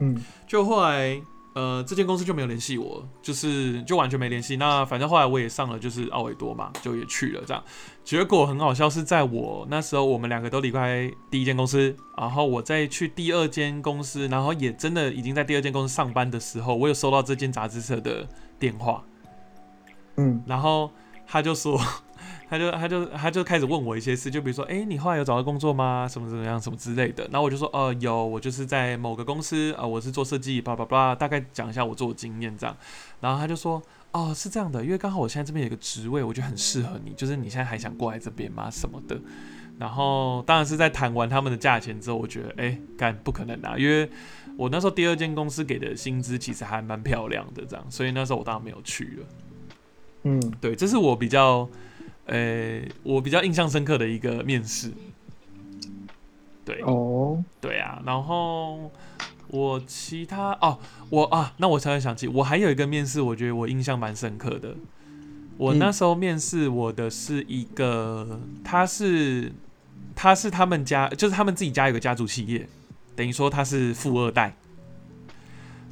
[0.00, 1.18] 嗯，就后来。
[1.56, 4.56] 呃，这间公司就没有联系我，就是就完全没联系。
[4.56, 7.62] 那反正后来我也上了，就是奥维多嘛，就也去了这样。
[8.04, 19.02] 结果很好笑，是在我那时候，我们两个都离开第一间公司，然后我再去第二间公司，然后也真的已经在第二间公司上班的时候，我有收到这间杂志社的电话，
[20.16, 20.90] 嗯，然后
[21.26, 21.80] 他就说。
[22.48, 26.06] 他就他就他就开始问我一些事，就比如说，哎，你后来有找到工作吗？
[26.08, 27.24] 什么怎么样，什么之类的。
[27.32, 32.76] 然后我就说，呃，有，我就是在某个公司，呃，我是做设计，叭叭叭，大概讲一下我做的经验这样。
[33.20, 33.82] 然后他就说，
[34.14, 38.70] 哦，是这样的，因为刚好我现在这边有个职位，我觉得很适合你，就是你现在还想过来这边吗？
[38.70, 39.20] 什么的。
[39.76, 44.08] 然后当然是在谈完他们的价钱之后，我觉得，哎，干不可能啊，因为
[44.56, 49.26] 我那时候第二间公司给的薪资其实还蛮漂亮的，这样，所以那时候我当然没有去了。
[50.22, 51.68] 嗯，对，这是我比较。
[52.26, 54.90] 呃，我比较印象深刻的一个面试，
[56.64, 58.90] 对，哦，对啊，然后
[59.54, 64.74] 我其他哦，我啊，那我才会想起，我还有一个面试，我觉得我印象蛮深刻的。
[65.56, 69.52] 我那时候面试我的是一个，他是
[70.16, 72.68] 他是他们家，就是他们自己家有个家族企业，
[73.14, 74.56] 等于说他是富二代，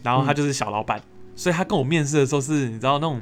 [0.03, 1.01] 然后他就是小老板，
[1.37, 3.21] 所以他跟我面试的时候是，你知道那种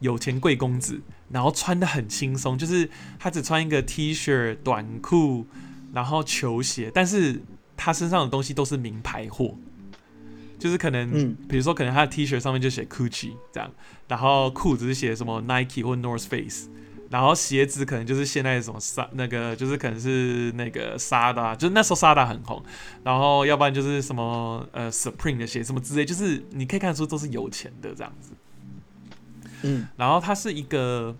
[0.00, 0.98] 有钱贵公子。
[1.28, 5.44] 然后穿的很轻松，就是他只穿一个 T 恤、短裤，
[5.92, 7.42] 然后球鞋，但是
[7.76, 9.56] 他身上的东西都是名牌货，
[10.66, 13.70] 就是可能，嗯，比如说可能他的 T 恤上面就写 Gucci 这样，
[14.08, 16.68] 然后裤子是写什么 Nike 或 North Face，
[17.08, 22.60] 然后鞋子可能就是现在什么沙那个就是可能是那个沙的，就是那时候沙达很红，
[23.04, 28.32] 然后要不然就是什么呃 Supreme 的鞋什么之类，就是你可以看出都是有钱的这样子。
[29.62, 31.16] 嗯，然后他是一个，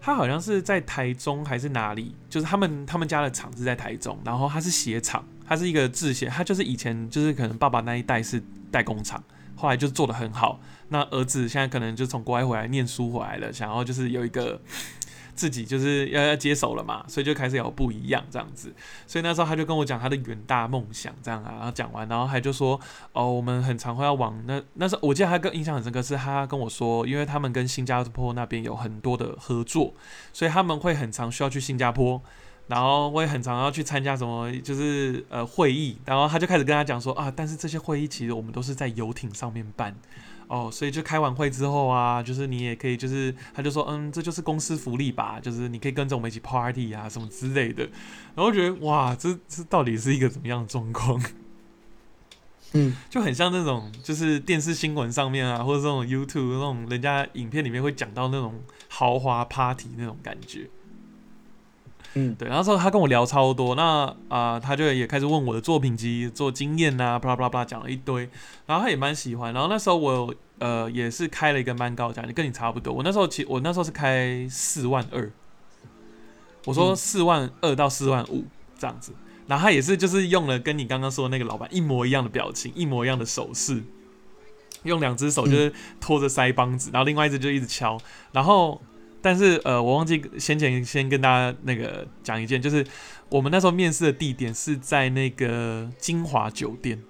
[0.00, 9.22] 他好像是在台中还是哪里，就是他们他们家的厂是在台中，然后他是鞋厂，他是一个制鞋，他就是以前就是可能爸爸那一代是代工厂，
[9.54, 14.60] 后来就做的很好，那儿子现在可能就从国外回来念书回来了，想要就是有一个。
[15.36, 18.74] 自己就是要要接手了嘛，所以就开始有不一样这样子。
[19.06, 22.80] 所以那时候他就跟我讲他的远大梦想这样啊，然后讲完，然后他就说
[23.12, 29.92] 哦，我们很常会要往那那时候，我记得他跟印象很深刻是他跟我说，因为他们跟新加坡那边有很多的合作，
[30.32, 32.22] 所以他们会很常需要去新加坡，
[32.68, 39.96] 然后我也很常要去参加什么就是呃会议，然后他就开始跟他讲说啊，但是这些会议其实我们都是在游艇上面办。
[40.48, 47.82] 哦，所以就开完会之后啊，就是你也可以，就是他就说，嗯，这就是公司福利吧，就是你可以跟着我们一起 party 啊，什么之类的。
[48.36, 51.20] 然后觉得哇，这这到底是一个怎么样的状况？
[52.74, 60.70] 嗯， 就很像那种就是电视新闻上面啊，或者这种 YouTube 那种人家影片里面会讲到那种豪华 party 那种感觉。
[62.18, 68.26] 嗯，对，然后之后他跟我聊超多，那啊，他就也开始问我的作品集、做经验呐，巴拉巴拉巴拉讲了一堆，
[68.64, 69.52] 然后他也蛮喜欢。
[69.52, 72.90] 然后那时候我呃也是开了一个蛮高价，跟你差不多。
[72.90, 75.30] 我那时候其我那时候是开四万二，
[76.64, 78.46] 我说四万二到四万五
[78.78, 79.12] 这样子。
[79.46, 83.82] 然后他也是就是用了跟你刚刚说的那个老板一模一样的表情，一模一样的手势，
[84.84, 88.00] 用两只手就是托着腮帮子，然后另外一只就一直敲，
[88.32, 88.80] 然后。
[89.22, 92.86] 但是呃，我忘记先前先跟大家那个讲一件，就是
[93.28, 97.02] 我们那时候面试的地点是在那个金华酒店，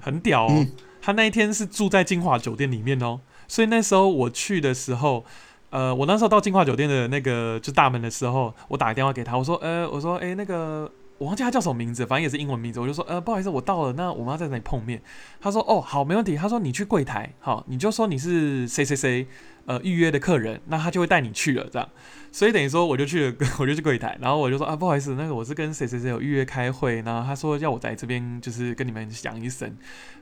[0.00, 0.66] 很屌哦。
[1.02, 5.24] 他那一天是住在金华酒店里面哦，所以那时候我去的时候，
[5.70, 10.90] 呃，我那时候到金华酒店的那个就大门的时候，我打个电话给他，我说呃，我说哎那个。
[11.20, 12.80] 我忘记他叫什么名字，反正也是英文名字。
[12.80, 15.02] 我就说，呃，不好意思，我到了，那我们要在哪里碰面？
[15.38, 16.34] 他说，哦，好，没问题。
[16.34, 19.26] 他说，你去柜台，好，你就说你是谁谁谁，
[19.66, 21.86] 呃，预约的客人，那他就会带你去了，这样。
[22.32, 29.76] 所以等于说，我就去，我就去柜台，然后我就说，啊，不好意思，那个我是跟谁谁谁有预约开会，然后他说要我在这边，就是跟你们讲一声。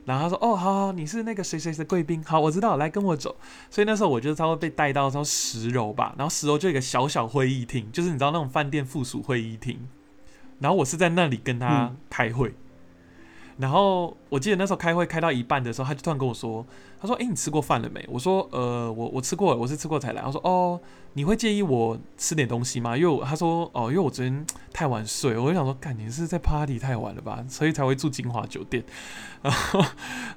[0.04, 3.37] 然后他说，哦，好好，你是那个谁谁谁贵宾，好，我知道，来跟我走。
[3.70, 9.78] 所以那时候我就稍微被带到说十楼吧，然后十楼就一个小小会议厅，就是你知道那种饭店附属会议厅。
[10.60, 12.54] 然后我是在那里跟他开会，
[13.58, 16.64] 然后我记得那时候开会开到一半的时候，他就突然跟我说
[17.00, 20.80] ：“他说：“哎、你吃过饭了没？”我说：“呃，我我吃过了，我是吃过才来。”他说：“哦，
[21.18, 27.44] 你会介意我吃点东西吗？”因为他说：“哦，因为我昨天太晚睡。”我就想说：“干，你是在 party 太晚了吧？
[27.48, 28.85] 所以才会住金华酒店。
[29.42, 29.85] ”然后，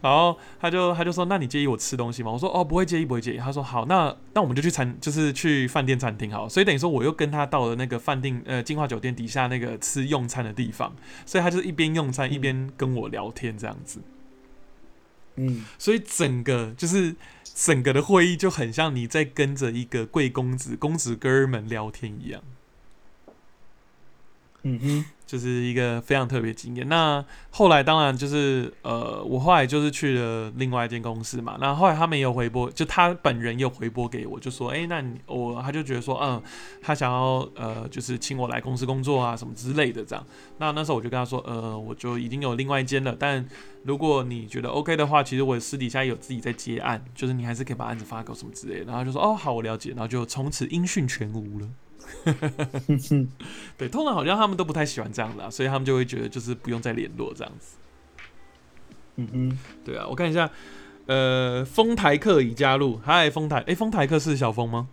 [0.01, 10.95] 然后他就他就说：“那你介意我吃东西吗？”我说：“哦，不会介意，不会介意。”他说：“好，那那我们就去餐，就是去饭店餐厅好。”所以等于说我又跟他到了那个饭店呃金华酒店底下那个吃用餐的地方，
[11.27, 14.01] 所以他就是一边用餐一边跟我聊天这样子。
[15.37, 17.15] 嗯，所以整个就是
[17.53, 22.41] 整个的会议就很像你在跟着一个贵公子、公子哥儿们聊天一样，
[24.63, 26.89] 嗯哼，就是一个非常特别经验。
[26.89, 31.55] 那后来当然就是呃，我后来就是去了另外一间公司嘛。
[31.57, 36.43] 那后来他们也有回拨，就他本人也有回拨给我，就说：“哎、那你我他就觉得说，嗯，
[36.81, 40.25] 他想要呃，就是请我来公司工作啊，什么之类的这样。”
[40.59, 43.47] 那那时候我就跟他说：“呃，我就已经有另外一间了，但
[43.85, 51.69] 如果你觉得 OK 的话，其实我私底下有自己在接案，就是你还是可以把案子发给我什么之类的。”然后就说：“哦，好，我了解。”然后就从此音讯全无了。
[53.77, 57.75] 对，通常好像他们都不太喜欢这样的、啊，所以他们就会觉得就是不用再联络这样子。
[59.17, 60.49] 嗯哼，对啊，我看一下，
[61.05, 64.87] 呃，丰台客已加入，嗨，丰台，诶，丰台客是小峰吗？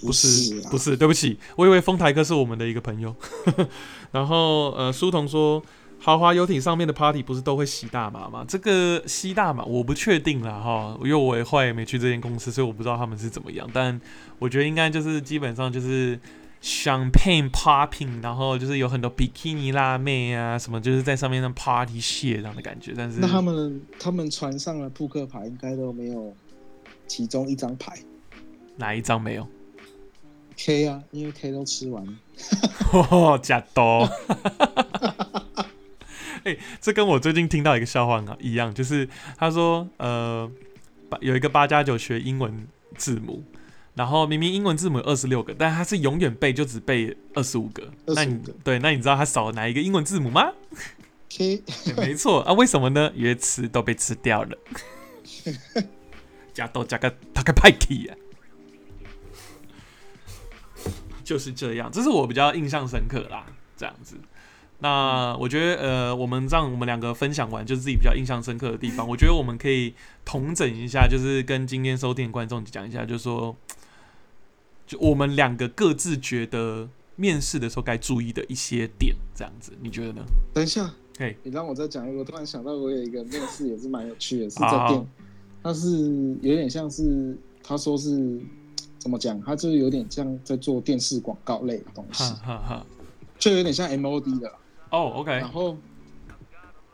[0.00, 3.14] 不是，啊不是，对不起，我以为丰台客是我们的一个朋友。
[4.12, 5.62] 然后，呃，书童说，
[5.98, 8.44] 豪华游艇上面的 party 不是都会吸大麻吗？
[8.46, 13.68] 这个吸大麻我不确定啦哈，因为我也后来也没去这间公司，所以我不知道他们是怎么样。
[13.72, 14.00] 但
[14.38, 16.18] 我觉得应该就是基本上就是
[16.62, 22.92] champagne popping，然后就是有很多比基尼辣妹啊，什么就是在上面那 party shit 这样的感觉。
[22.96, 26.32] 但是那他们他们船上的扑克牌应该都没有
[27.08, 27.98] 其中一张牌
[28.76, 29.46] 哪一张没有
[30.56, 32.12] ？K 啊，因为 K 都吃完了。
[33.10, 34.08] 哦，假多。
[36.46, 40.48] 哎、这跟我最近听到一个笑话啊一样，就是他说，呃，
[41.20, 43.42] 有一个八加九学英文字母，
[43.94, 47.90] 然后明明英文字母有二十六个，但他是永远背就只背二十五个。
[48.06, 50.52] 那你25个对，那你知道他少了哪一个英文字母吗
[51.28, 53.10] ？K 对没错啊，为什么呢？
[53.16, 54.56] 因为吃都被吃掉了。
[56.54, 58.14] 加豆加个他个派体啊，
[61.24, 63.44] 就是这样，这是我比较印象深刻啦，
[63.76, 64.14] 这样子。
[64.78, 69.08] 那我觉得，呃，我们让我们两个分享完，就是自己比较印象深刻的地方。
[69.08, 73.56] 我觉得我们可以统整一下，就是跟今天收听的观众讲一下，就是说，
[74.86, 76.86] 就我们两个各自觉得
[77.16, 80.22] 面试的时候该注意的一些点，这样子，你觉得呢？
[80.52, 85.06] 等一下，嘿，你让我再讲一个，我突然想到我有一个面试也是蛮有趣的，是好在店，
[85.62, 88.38] 他是有点像是他说是
[88.98, 92.86] 怎么讲，他就是有点像在做电视广告类的东西哈，哈哈。
[93.38, 94.54] 就有点像 MOD 的啦。
[94.90, 95.76] 哦，OK，然后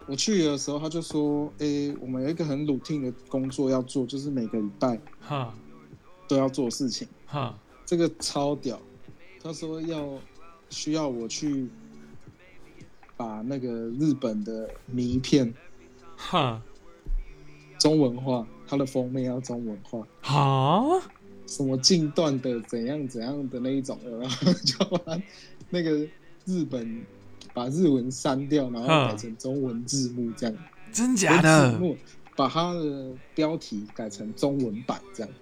[0.07, 5.55] 我去的时候，他就说：“诶、我们有一个很 routine 的工作要做，就是每个礼拜哈。
[6.29, 7.07] 都要做事情。
[7.27, 7.59] 哈。
[7.85, 8.81] 这个超屌。
[9.43, 10.19] 他说要
[10.71, 11.69] 需要我去
[13.17, 15.53] 把那个日本的迷片
[16.17, 16.63] 哈。
[17.79, 21.03] 中文化，它的封面要中文化，哈，
[21.49, 25.21] 什么近段的怎样怎样的那一种，然后 就把
[25.69, 26.07] 那个
[26.45, 27.05] 日本
[27.53, 30.55] 把日文删掉，然后改成中文字幕这样。
[30.93, 31.79] 真假字的？
[31.79, 31.97] 幕
[32.37, 35.33] 把它的标题改成中文版这样。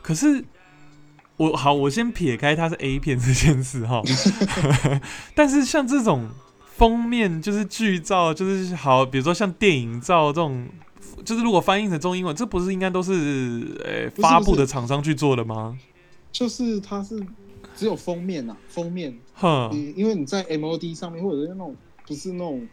[0.00, 0.44] 可是
[1.36, 4.02] 我好，我先撇开它是 A 片这件事哈，
[5.34, 6.28] 但是像这种
[6.76, 10.68] 封面就是剧照，就是好，比如说像电影照这种，
[11.24, 15.76] 就是如果翻译成中英文，这不是应该都是呃、发布的厂商去做的吗？
[16.32, 17.18] 就是它是
[17.76, 21.74] 只有封面呐、封面，哼，因为你在 MOD 上面或者是那种
[22.06, 22.66] 不是那种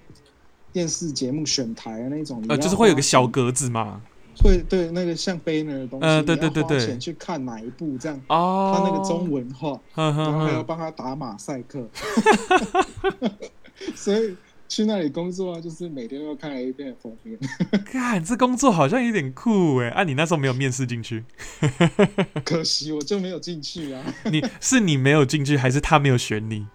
[0.72, 4.02] 电视节目选台的那种，呃，就是会有个小格子嘛。
[4.42, 6.80] 会对那个像 banner 的东西，呃对对对对。
[6.80, 11.88] 钱去看哪一部这样，哦，他那个中文化，呵呵呵然后还要哼，帮他打马赛克，
[13.94, 14.36] 所以
[14.72, 17.38] 去那里工作啊，就是每天都要看 A 片的封面。
[17.84, 21.26] 看这工作好像有点酷哎，啊，你那时候没有面试进去，
[22.46, 26.66] 可惜我就没有进去啊，你是你没有进去，还是他没有选你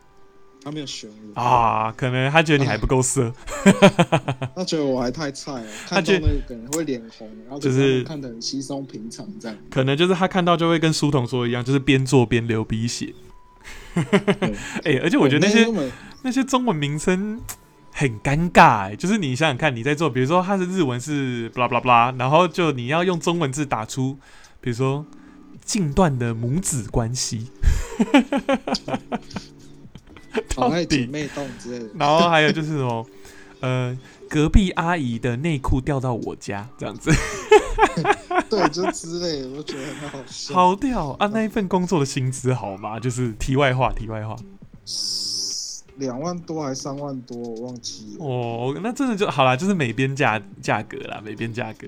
[0.62, 1.90] 他没有选我，啊？
[1.96, 3.32] 可能他觉得你还不够色。
[4.54, 9.56] 他觉得我还太菜了，他觉看到那个可能会脸红，然后就是看得很稀松平常这样。
[9.70, 13.14] 可能就是他看到就会跟书童说一样，就是边做边流鼻血。
[14.84, 15.66] 哎、而且我觉得那些
[16.22, 17.40] 那些中文名称
[17.98, 24.18] 很尴尬、哎，就是你想想看，你在做，比如说它的日文是 blah blah blah，然后就你要用中文字打出，
[24.60, 25.06] 比如说
[25.64, 27.50] 近段的母子关系，
[30.54, 33.06] 好爱姐到底妹洞之类的，然后还有就是什么，
[33.60, 33.96] 呃，
[34.28, 37.10] 隔壁阿姨的内裤掉到我家，这样子，
[38.50, 40.54] 对，就之类的，我觉得很好笑。
[40.54, 41.26] 好屌啊！
[41.28, 43.00] 那一份工作的薪资好吗？
[43.00, 44.36] 就是题外话，题外话。
[45.98, 48.24] 两万多还三万多，我忘记了。
[48.24, 51.86] 哦，那真的就好啦，就是美边价价格啦，美边价格。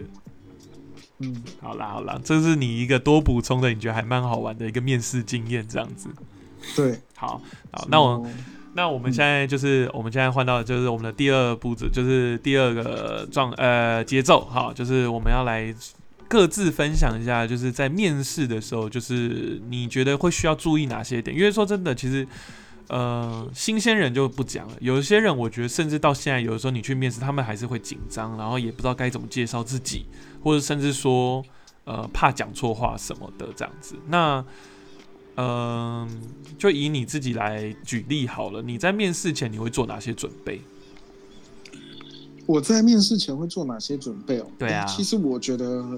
[1.20, 6.09] 嗯，好啦好啦，这是你一个多补充的，你觉得还蛮好玩的一个面试经验，这样子。
[6.76, 7.42] 对，好，
[7.72, 8.24] 好，那我
[8.74, 15.74] 那我们现在就是我们现在换到就是我们的第二步骤，就是第二个状呃节奏好，就是我们要来
[16.28, 21.36] 各自分享一下，就是在面试的时候，就是你觉得会需要注意哪些点？
[21.36, 22.24] 因为说真的，其实
[22.89, 30.07] 呃新鲜人就不讲了，有一些人我觉得甚至到现在，有的时候你去面试，他们还是会紧张，然后也不知道该怎么介绍自己，
[30.43, 31.45] 或者甚至说
[31.84, 33.95] 呃怕讲错话什么的这样子。
[34.09, 34.45] 那
[35.41, 36.20] 嗯、
[36.59, 38.61] 就以你自己来举例好了。
[38.61, 40.61] 你在面试前你会做哪些准备？
[42.45, 44.47] 我在面试前会做哪些准备哦？
[44.59, 45.97] 对啊其实我觉得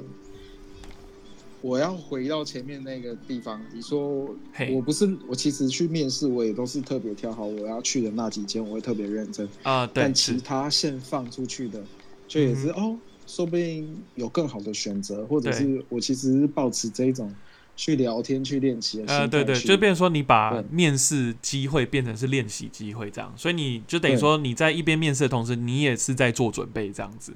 [1.62, 4.72] 我要回到前面那个地方，你说嘿。
[4.72, 9.48] 我不是我其实去面试，我也都是特别挑好我要去的那几间，我会特别认真。
[9.62, 11.82] 啊、对，但其他现放出去的，
[12.26, 12.96] 就也是、哦，
[13.26, 17.34] 说不定有更好的选择，或者是我其实是抱持这一种
[17.76, 27.34] 去聊天、去练习的心呃，对对，就变成说你把面试机会变成是练习机会这样，所以你就等于说你在一边面试的同时，你也是在做准备这样子。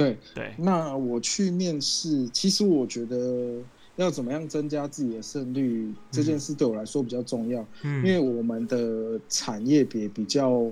[0.00, 0.18] 对。
[0.34, 3.58] 对，那我去面试，其实我觉得
[3.96, 10.64] 要怎么样增加自己的胜率，这件事对我来说比较重要，嗯，因为我们的产业别比较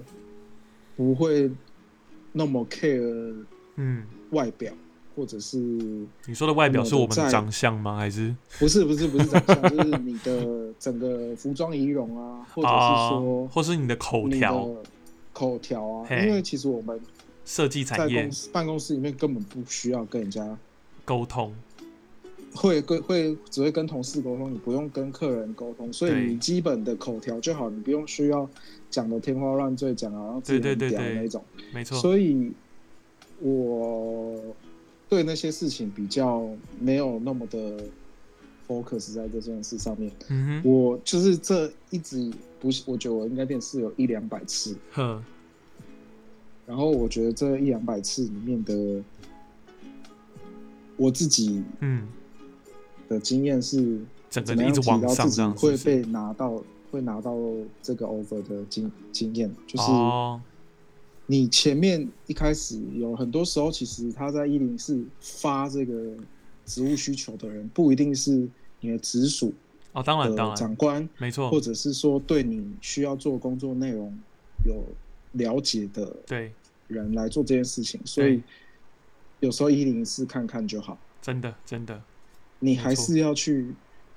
[0.96, 1.50] 不会
[2.32, 3.34] 那么 care
[3.76, 4.72] 嗯，外表，
[5.14, 5.58] 或者是
[6.26, 7.96] 你说的外表是我们长相吗？
[7.96, 8.34] 还是？
[8.58, 14.68] 不是不是不是长相， 就是你的整个服装仪容啊，或者是啊说或是你的口你条、
[15.32, 17.00] 口条啊，因为其实我们
[17.48, 20.58] 设计在产业公司办公室里面根本不需要跟人家
[21.02, 21.54] 沟通？
[22.54, 28.48] 会跟会只会跟同事沟通，你不用跟客人沟通，所以你基本的口条就好，你不用需要
[28.90, 31.42] 讲的天花乱坠，讲啊，然后自己很对对对对屌那种。
[31.72, 32.52] 没错，所以
[33.40, 34.54] 我
[35.08, 36.46] 对那些事情比较
[36.78, 37.82] 没有那么的
[38.66, 40.12] focus 在这件事上面。
[40.28, 42.30] 嗯我就是这一直
[42.60, 44.76] 不是，我觉得我应该面试有一两百次，
[46.68, 49.02] 然后我觉得这一两百次里面的
[50.98, 52.06] 我自己嗯，
[53.08, 53.98] 的经验是
[54.28, 57.34] 整个一直往上这样，会被拿到会拿到
[57.82, 60.38] 这个 offer 的经经验，就是哦，
[61.24, 66.14] 你前面一开始有很多时候，其实他在一零四发这个
[66.66, 68.46] 职务需求的人，不一定是
[68.80, 69.54] 你的直属
[69.92, 71.50] 哦，当然当然，长官，没错。
[71.50, 74.12] 或，者是说对你需要做工作内容
[74.66, 74.84] 有
[75.32, 76.52] 了解的对，
[76.86, 78.42] 人来做这件事情，所以
[79.40, 82.02] 有时候一零四看看就好，真的真的，
[82.58, 83.74] 你还是要去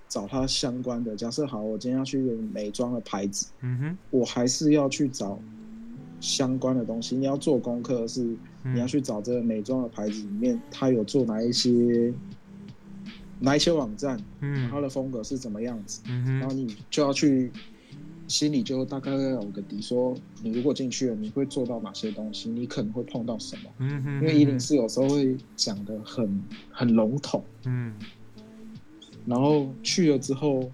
[0.07, 1.15] 找他相关的。
[1.15, 2.17] 假设好，我今天要去
[2.53, 5.39] 美妆的牌子，嗯哼，我还是要去找
[6.19, 7.15] 相关的东西。
[7.15, 8.23] 你要做功课是，
[8.63, 8.75] 嗯。
[8.75, 12.13] 你要去找这个美妆的牌子里面，它有做哪一些
[13.39, 14.69] 哪一些网站，嗯。
[14.69, 17.51] 它的风格是怎么样子，嗯，然后你就要去
[18.31, 23.63] 心里就大概有个底，说你如果进去了，你会做到哪些东西，你可能会碰到什么。
[23.79, 27.93] 嗯哼，因为一零四有时候会讲的很很笼统，嗯。
[29.25, 30.71] 然后去了之后，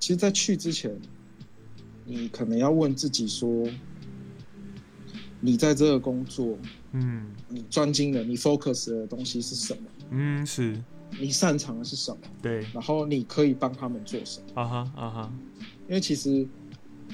[0.00, 0.90] 其实，在去之前，
[2.04, 3.68] 你可能要问自己说，
[5.40, 6.58] 你在这个工作，
[6.92, 7.26] 嗯。
[7.48, 9.82] 你专精的、你 focus 的东西是什么？
[10.10, 10.76] 嗯，是
[11.20, 12.18] 你擅长的是什么？
[12.42, 14.62] 对，然后你可以帮他们做什么？
[14.62, 15.32] 啊哈啊哈，
[15.88, 16.46] 因为其实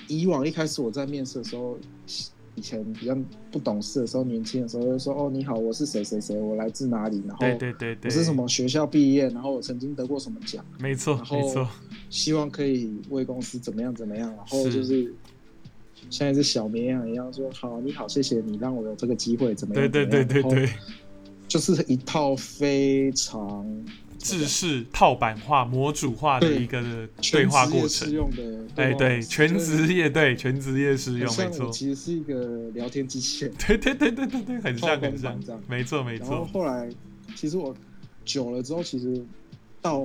[0.09, 1.78] 以往一开始我在面试的时候，
[2.57, 3.16] 以前比较
[3.51, 11.68] 不懂事的时候，年轻的时候就说：“哦，你好，我是谁谁谁，我来自哪里，然后对对对对，我是什么学校毕业，然后我曾经得过什么奖。”没错然后没错，
[12.11, 15.12] 希望可以为公司怎么样怎么样，然后就是
[16.11, 19.90] 像一只小绵羊一样说好，你好，谢谢你让我有这个机会，怎么样？
[19.90, 20.70] 对对对对对
[21.55, 23.65] 就是一套非常
[24.19, 26.83] 制式套版化、模组化的一个
[27.31, 28.11] 对话过程。
[28.11, 31.71] 用的，哎，对，全职业对全职业适用，没错。
[31.71, 36.47] 其实是一个聊天机器人，对对对对对对，很像公很像没错没然后错。
[36.53, 36.91] 后来
[37.37, 37.73] 其实我
[38.25, 39.25] 久了之后，其实
[39.81, 40.05] 到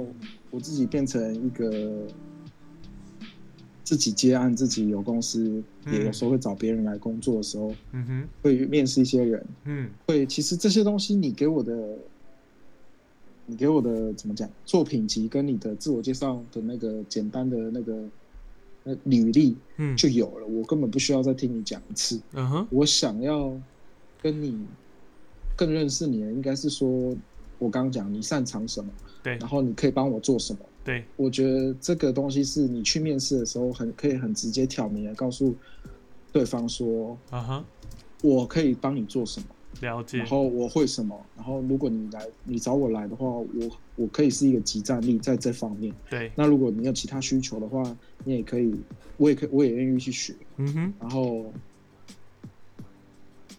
[0.52, 2.06] 我自己变成一个。
[3.82, 11.98] 自己接案，自己有公司，嗯也有时候会找别人来工作的时候，嗯哼，会面试一些人，嗯会其实这些东西你给我的，
[13.46, 18.04] 你给我的怎么讲作品集跟你的自我介绍的那个简单的那个
[18.84, 22.20] 那履历嗯，就有了，我根本不需要再听你讲一次。
[22.34, 23.52] 嗯哼，我想要
[24.22, 24.66] 跟你
[25.56, 27.16] 更认识你的，应该是说
[27.58, 28.92] 我刚刚讲你擅长什么，
[29.24, 30.60] 对然后你可以帮我做什么。
[30.84, 35.56] 对，我觉得这个东西是你去面试的时候很可以很直接挑明的告诉
[36.32, 37.66] 对方说，啊哈，
[38.22, 39.48] 我可以帮你做什么，
[39.82, 40.20] 了解。
[40.20, 43.48] 然，后我会什么，然后如果你来你找我来的话，我
[43.96, 45.94] 我可以是一个集战力在这方面。
[46.10, 47.84] 对，那如果你有其他需求的话，
[48.24, 48.74] 你也可以，
[49.18, 51.52] 我也可以我也愿意去学，嗯哼，然后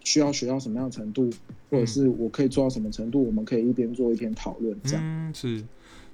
[0.03, 1.31] 需要学到什么样的程度，
[1.71, 5.03] 或者是我可以做到什么程度，我们可以一边做一边讨论，这样。
[5.05, 5.63] 嗯是，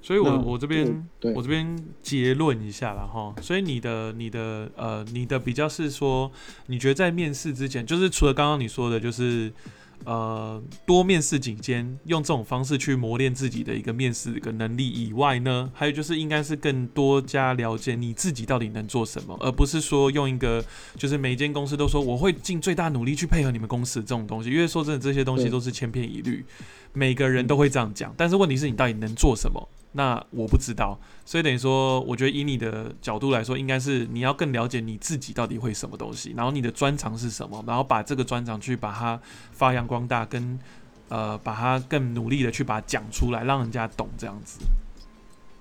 [0.01, 6.31] 所以我我这边对我这边结论一下了哈，所以你的你的呃你的比较是说，
[6.67, 9.51] 你觉得在面试之前，就是除了刚刚你说的，就是
[10.05, 20.63] 呃多面试几间，用这种方式去磨练自己的一个面试的一个能力以外呢，还有就是应该是更多加了解你自己到底能做什么，而不是说用一个
[20.95, 26.45] 就是每一间公司都说我会尽最大努力去配合你们公司这种东西，因为说真的这些东西都是千篇一律，
[26.93, 29.67] 每个人都会这样讲，但是问题是你到底能做什么？
[29.97, 39.19] 那我不知道，所以等于说，我觉得以你的角度来说，应该是你要更了解你自己到底会什么东西，然后你的专长是什么，然后把这个专长去把它
[39.51, 40.59] 发扬光大，跟
[41.09, 44.59] 呃把它更努力的去把它讲出来，让人家懂这样子。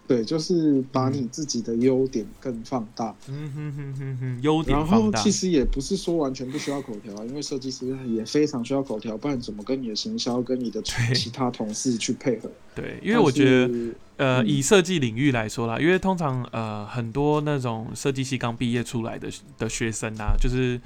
[0.08, 3.12] 对，就是把你自己的优点更放大。
[3.26, 5.18] 嗯哼哼哼哼，优点然放大。
[5.18, 12.48] 后其实也不是说完全不需要口条啊，因为设计师也非常需要口条，不然怎么跟你的行销、跟你的其他同事去配合？
[12.72, 13.68] 对，因为我觉得
[14.16, 20.80] 呃，嗯以设计领域来说啦，因为通常呃很多那种设计系刚毕业出来的的学生啊，就是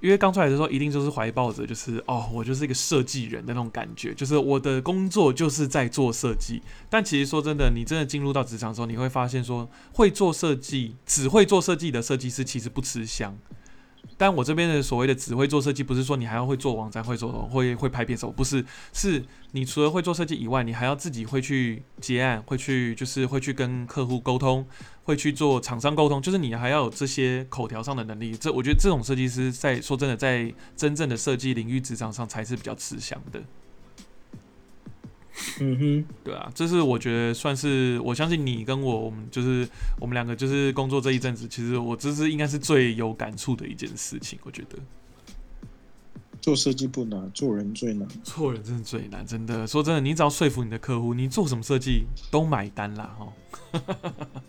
[0.00, 6.62] 因为刚出来的时候，一定就是怀抱着就是哦，我就是一个设计人的那种感觉，就是我的工作就是在做设计。
[6.88, 13.36] 但其实说真的，你真的进入到职场的时候，你会发现说，会做设计，只会做设计的设计师其实不吃香。
[14.18, 18.62] 但我这边的所谓的只会做设计，不是说你还要会做网站、会做会会拍片手，不是，
[18.92, 24.66] 是你除了会做设计以外，你还要自己会去结案，会去就是会去跟客户沟通，
[25.04, 28.36] 会去做厂商沟通，就是你还要有这些口条上的能力。
[28.36, 33.40] 这我觉得这种设计师在说真的，在真正的设计领域职场上才是比较吃香的。
[35.60, 39.68] 嗯哼，对啊，这是我觉得算是我相信你跟我，我们就是
[40.00, 44.38] 我们两个就是工作这一阵子，其实我这是应该是最有感触的一件事情。
[44.42, 44.78] 我觉得
[46.40, 48.08] 做设计不难，做人最难。
[48.22, 53.32] 做人真的最难，真的说真的，你只要说服你的客户，你做什么设计都买单啦，哈。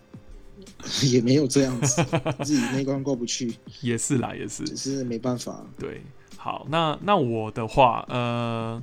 [1.11, 2.03] 也没有这样子，
[2.43, 5.63] 自己那关过不去， 也是啦，也是只是没办法。
[5.77, 6.01] 对。
[6.37, 8.81] 好，那那我的话，呃，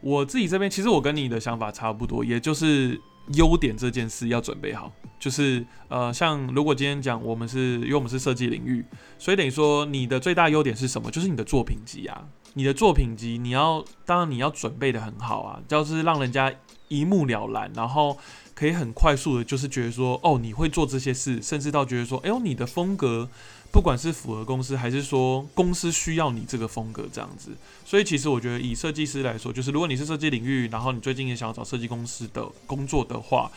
[0.00, 3.00] 我自己这边其实我跟你的想法差不多，也就是
[3.34, 4.92] 优点这件事要准备好。
[5.18, 8.82] 就是呃，像如果今天讲我们是因为我们是设计领域，
[9.18, 11.10] 所以等于说你的最大优点是什么？
[11.10, 12.24] 就是你的作品集啊，
[12.54, 16.50] 你的作品集你要当然你要准备的很好啊，就是让人家
[16.88, 18.16] 一目了然，然后
[18.54, 23.28] 可以很快速的，就是觉得说哦你会做这些事，甚至到觉得说哎呦你的风格。
[23.72, 27.52] 不管是符合公司，还是说公司需要你这个风格这样子，
[27.84, 33.48] 所以其实我觉得以设计师来说，就是如果你是设计领域，然后你最近也想要找设计公司的工作的话，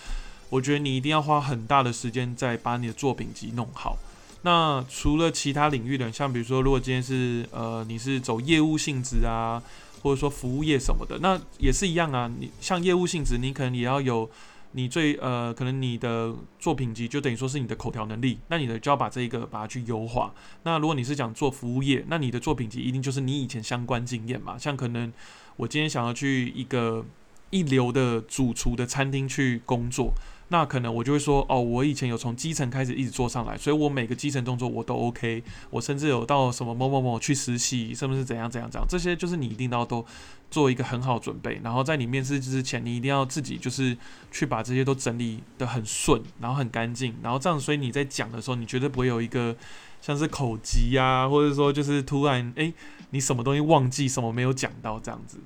[0.49, 3.97] 我觉得你一定要花很大的时间在把你的作品集弄好。
[4.43, 9.63] 那除了其他领域的，像比如说，如果今天是呃你是走业务性质啊，
[10.03, 12.31] 或者说服务业什么的，那也是一样啊。
[12.39, 14.29] 你像业务性质，你可能也要有。
[14.73, 20.33] 你最呃，可能你的作品集就等于说是你的口条能力，那你的就要把这一个把它去优化。
[20.63, 24.57] 那如果你是讲做服务业，那你的作品集一定就是你以前相关经验嘛。
[24.57, 25.13] 像可能
[25.55, 27.05] 我今天想要去一个
[27.51, 30.13] 一流的主厨的餐厅去工作，
[30.53, 35.43] 那可能我就会说，哦，我以前有从基层开始一直做上来，所以我每个基层动作我都 OK。
[35.71, 40.05] 我甚至有到什么某某某去实习，甚至是怎样怎样怎样，这些就是你一定要都
[40.51, 41.59] 做一个很好准备。
[41.63, 43.97] 然后在你面试之前，你一定要自己就是
[44.31, 49.55] 去把这些都整理的很顺，然后很干净，然后这样，所以你在讲的时候，你绝对不会有一个
[50.01, 52.73] 像是口疾呀、或者说就是突然哎、诶
[53.09, 55.39] 你什么东西忘记，什么没有讲到这样子。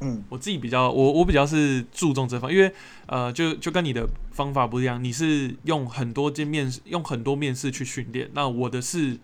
[0.00, 2.70] 嗯，我自己比较，我我比较是注重这方，因为
[3.06, 9.18] 呃，就就跟你的方法不一样，你是用很多间面试，用很多面试去训练，那我的是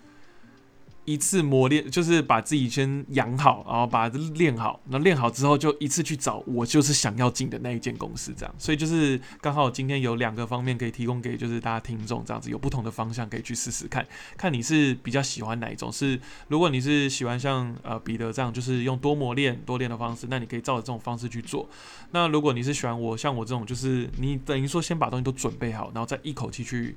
[1.04, 15.90] 一次磨练，就是把自己先养好，然后把练好，那练好之后就一次去找我就是想要进的那一间公司，这样，所以就是刚好今天有两个方面可以提供给就是大家听众这样子，有不同的方向可以去试试看，看你是比较喜欢哪一种。
[15.92, 21.68] 是如果你是喜欢像呃彼得这样，就是用多磨练多练的方式，那你可以照着这种方式去做。
[22.12, 26.96] 那如果你是喜欢我像我这种，就是你等于说先把东西都准备好，然后再一口气去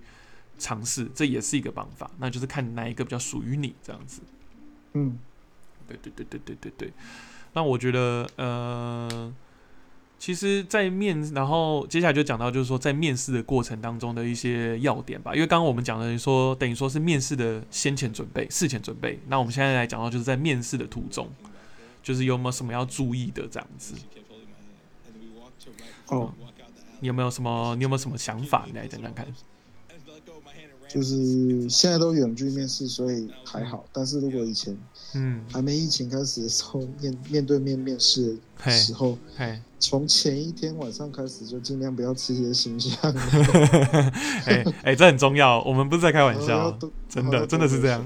[0.57, 2.09] 尝试，这也是一个方法。
[2.19, 4.21] 那就是看哪一个比较属于你这样子。
[4.93, 5.17] 嗯，
[5.87, 6.93] 对对对对对对对。
[7.53, 9.33] 那我觉得，呃，
[10.19, 15.33] 其实，在面，然后接下来就讲到，就是说，在面试的过程当中的一些要点吧。
[15.33, 19.19] 因为刚刚我们讲的说，等于说是面试的先前准备、事前准备。
[19.27, 21.29] 那我们现在来讲到，就是在面试的途中，
[22.03, 23.95] 就是有没有什么要注意的这样子。
[26.07, 26.33] 哦，
[26.99, 27.75] 你有没有什么？
[27.75, 28.65] 你有没有什么想法？
[28.67, 29.25] 你来讲讲看。
[30.87, 33.83] 就是现在都远距面试，所以还好。
[33.91, 34.77] 但是如果以前，
[35.13, 39.17] 嗯，还没疫情开始的时候，面面对面面试的时候，
[39.79, 43.13] 从前一天晚上开始就尽量不要吃一些形象。
[44.45, 46.71] 哎哎，这很重要，我们不是在开玩笑，
[47.09, 48.05] 真的真的是这样。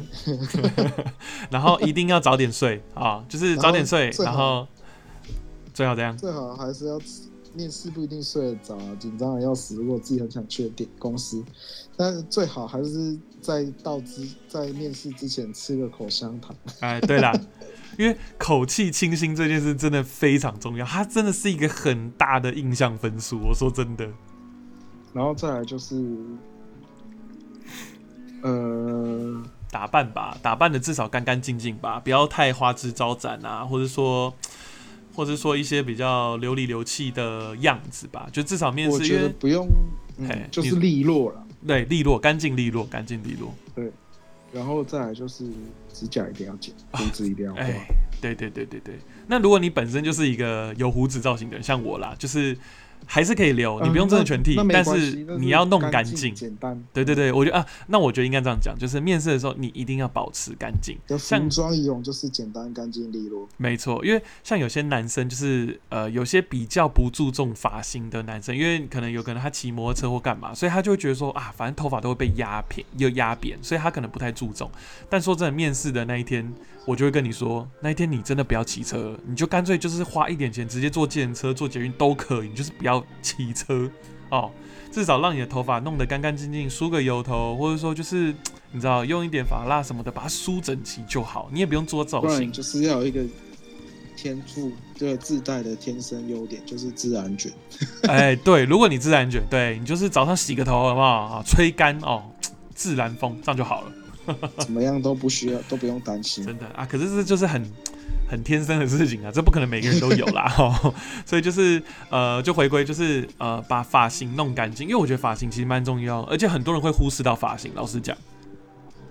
[1.51, 4.65] 然后一定要早点睡啊，就是早点睡，然后
[5.73, 6.99] 最好这样，最好还是要
[7.53, 9.75] 面试不一定睡得着，紧张的要死。
[9.75, 11.43] 如果自己很想去的店公司。
[11.97, 16.55] 但是最好还是在到之在面试之前吃个口香糖。
[16.79, 17.33] 哎，对啦，
[17.97, 23.39] 因为口气清新这件事真的非常重要，它真的是一个很大的印象分数。
[23.39, 24.07] 我说真的。
[25.11, 26.17] 然后再来就是，
[28.43, 34.33] 呃，打扮吧，打扮的至少干干净净吧，不要太花枝招展啊，或者说，
[35.19, 39.67] 或者说一些比较流里流气的样子吧，就至少面试，我觉得不用，
[40.17, 41.45] 嗯，就是利落了。
[41.67, 43.53] 对，利落，干净利落，干净利落。
[43.75, 43.91] 对，
[44.53, 45.43] 然后再来就是
[45.91, 47.61] 指甲一定要剪，胡子一定要画。
[48.21, 48.95] 对对对对对。
[49.27, 52.57] 那如果你本身就是一个有胡子造型的人，像我啦，就是。
[53.05, 56.33] 还是可以留，你不用真的全剃，但是你要弄干净。
[56.35, 56.79] 简单。
[56.93, 60.97] 对对对，我觉得啊，那我觉得应该这样讲，就是面试的时候你一定要保持干净。
[61.17, 63.47] 像妆仪容就是简单、干净、利落。
[63.57, 74.69] 没错，因为像有些男生就是呃，有些比较不注重发型的男生，因为可能有可能他骑摩托车或干嘛，所以他就会觉得说啊，反正头发都会被压扁又压扁，所以他可能不太注重。
[75.09, 76.53] 但说真的，面试的那一天。
[76.85, 82.88] 我就会跟你说，那一天你真的不要骑车，你就干脆就是花一点钱直接坐自行车、坐捷运都可以，你就是不要
[83.21, 83.89] 骑车
[84.29, 84.51] 哦。
[84.91, 88.33] 至少让你的头发弄得干干净净，梳个油头，或者说就是
[88.73, 91.47] 你知道用一点发蜡什么的把它梳整齐就好。
[91.51, 93.21] 你也不用做造型，就是要有一个
[94.15, 97.51] 天赋，这个自带的天生优点就是自然卷。
[98.09, 101.43] 哎，对，如果你自然卷，对你就是早上洗个头好不好啊？
[101.45, 102.23] 吹干哦，
[102.73, 103.91] 自然风这样就好了。
[104.57, 106.43] 怎么样都不需要，都不用担心。
[106.43, 107.63] 真的啊，可是这就是很
[108.29, 110.53] 很天生的事情啊，这不可能每个人都有啦。
[111.25, 117.71] 所以就是呃，就回归就是呃，把发型弄干净，因为我觉得发型其实蛮重要，而且很多人会忽视到发型。
[117.73, 118.15] 老实讲，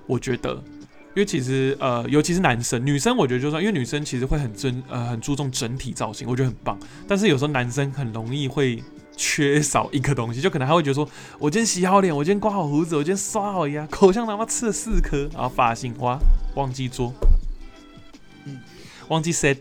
[0.06, 0.54] 我觉得，
[1.14, 6.78] 因为其实呃，尤其是男生、女生，我觉得就算，因为女生其实会很尊呃很注重整体造型，我觉得很棒。
[7.06, 8.82] 但是有时候男生很容易会。
[9.20, 11.04] 缺少一个东西，就可能他会觉得说
[11.40, 16.16] ：“我今天洗好脸，我今天刮好胡子，我今天刷好牙，口香糖妈吃了四颗，然后发型哇
[16.54, 17.28] 忘记做，嗯，
[19.08, 19.56] 忘记 set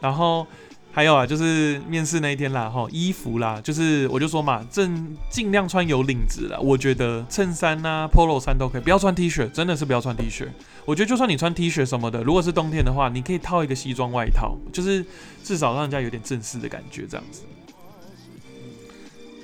[0.00, 0.46] 然后
[0.92, 6.58] 还有啊，就是面试那一天啦，哈，衣服啦，就是我就说嘛，正尽量穿有领子了。
[6.58, 10.48] 我觉得衬衫呐、polo 衫都可以，不要穿 T 恤，真的是不要穿 T 恤。
[10.86, 15.04] 我觉得就算你穿 T 恤什么的，如果是冬天的话，你可以套一个西装外套，就是
[15.44, 17.42] 至少让人家有点正式的感觉，这样子。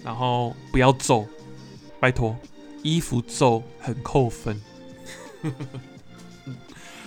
[0.02, 1.26] 然后不要皱，
[2.00, 2.34] 拜托，
[2.82, 4.58] 衣服皱很扣分。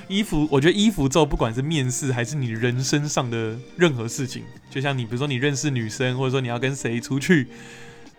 [0.07, 7.47] 衣服，我觉得衣服皱，不管是面试还是你人生上的任何事情，就像你比如说你认识女生，或者说你要跟谁出去，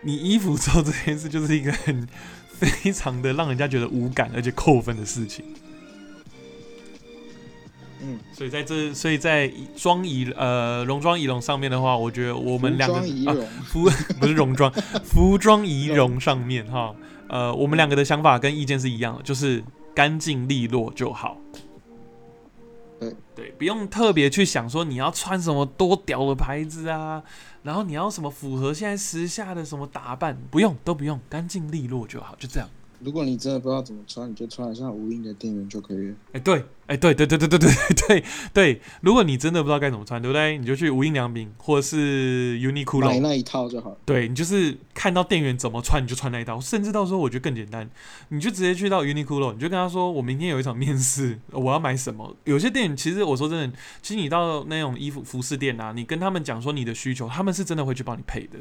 [0.03, 2.07] 你衣服皱这件事就是一个很
[2.49, 5.45] 非常的让人家觉得无感而且扣分的事情。
[8.03, 12.99] 嗯，所以在这，所以在妆仪呃戎装仪容上面的话，我觉得我们两个
[13.31, 13.35] 啊
[13.65, 13.89] 服
[14.21, 14.71] 不是戎装
[15.03, 16.95] 服装仪容上面哈，
[17.29, 19.65] 呃，我们两个的想法跟意见是一样的，就是
[19.95, 21.39] 干净利落就好。
[22.99, 27.23] 对对，不用特别去想说你要穿什么多屌的牌子啊，
[27.63, 32.69] 然后你要什么符合现在时下的什么打扮，不用都不用，干净利落就好，就这样。
[33.07, 36.15] 如果你真的不知道怎么穿，你就穿像无印的店员就可以了。
[36.33, 38.81] 哎，对，哎，对，对，对，对，对，对，对，对。
[39.01, 40.59] 如果你真的不知道该怎么穿，对不对？
[40.59, 43.97] 你就去无印良品或者是 Uniqlo 买那一套就好。
[44.05, 46.61] 对你就是看到店员怎么穿，你就穿那一套。
[46.61, 47.89] 甚至到时候我觉得更简单，
[48.31, 58.59] 你就直接去到 Uniqlo，你就跟他说：“我明天有一场面试，我要买什么？”有些店员其实我说真的，其实你到那种衣服服饰店啊，你跟他们讲说你的需求，他们是真的会去帮你配的。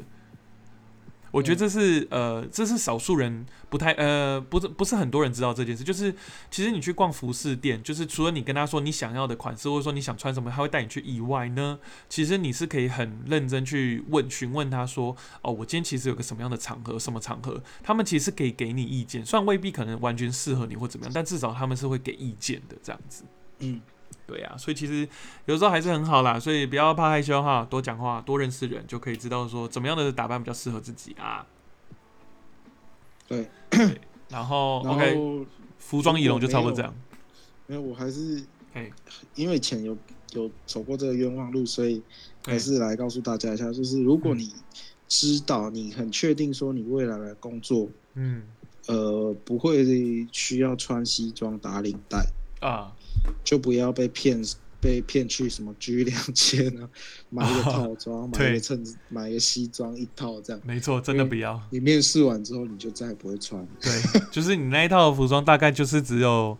[1.36, 5.84] 我觉得这是呃，这是少数人不太呃，不是不是很多人知道这件事。
[5.84, 6.10] 就是
[6.50, 11.78] 其实你去逛服饰店，就是除了你跟他说你想要的款式，或者说你想穿什么，他会带你去以外呢，
[12.08, 23.24] 其实你是可以很认真去问询问他说，哦，我今天其实有个什么样的场合，什么场合，他们其实可以给你意见，虽然未必可能完全适合你或怎么样，但至少他们是会给意见的这样子。
[23.58, 23.80] 嗯，
[24.26, 25.08] 对啊，所以其实
[25.44, 31.46] 有时候还是很好啦，所以不要怕害羞哈，多讲话，多认识人，就可以知道说怎么样的打扮比较适合自己啊。
[33.28, 33.48] 对，
[34.28, 35.46] 然后然 OK，后
[35.78, 36.94] 服装仪容就差不多这样。
[37.68, 38.42] 因为我还是
[38.74, 38.90] 哎，
[39.34, 39.96] 因为以前有
[40.32, 42.02] 有走过这个冤枉路，所以
[42.44, 44.52] 还是来告诉大家一下，就是如果嗯你
[45.08, 48.42] 知道你很确定说你未来的工作，嗯
[48.86, 49.84] 呃，不会
[50.30, 52.24] 需要穿西装打领带，
[52.60, 52.92] 啊，
[53.44, 54.42] 就不要被骗
[54.80, 56.88] 被骗去什么 G 两千啊，
[57.30, 60.62] 买一个套装，买一对个衬子，买一个西装一套这样。
[60.64, 61.60] 没错，真的不要。
[61.70, 63.92] 你面试完之后，你就再也不会穿，对，
[64.30, 66.56] 就是你那一套服装大概就是只有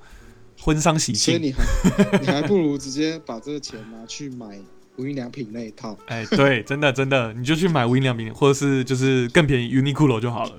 [0.61, 1.35] 婚丧喜庆。
[1.35, 4.59] 所以你还你还不如直接把这个钱拿去买
[4.97, 5.97] 无印良品那一套。
[6.09, 10.53] 哎，对，真的真的，你就去买无印良品，或者是就是更便宜 Uniqlo 就好了。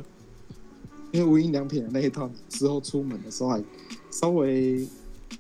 [1.11, 3.63] 因为无印良品的那一套，之后出门的时候还
[4.11, 4.87] 稍微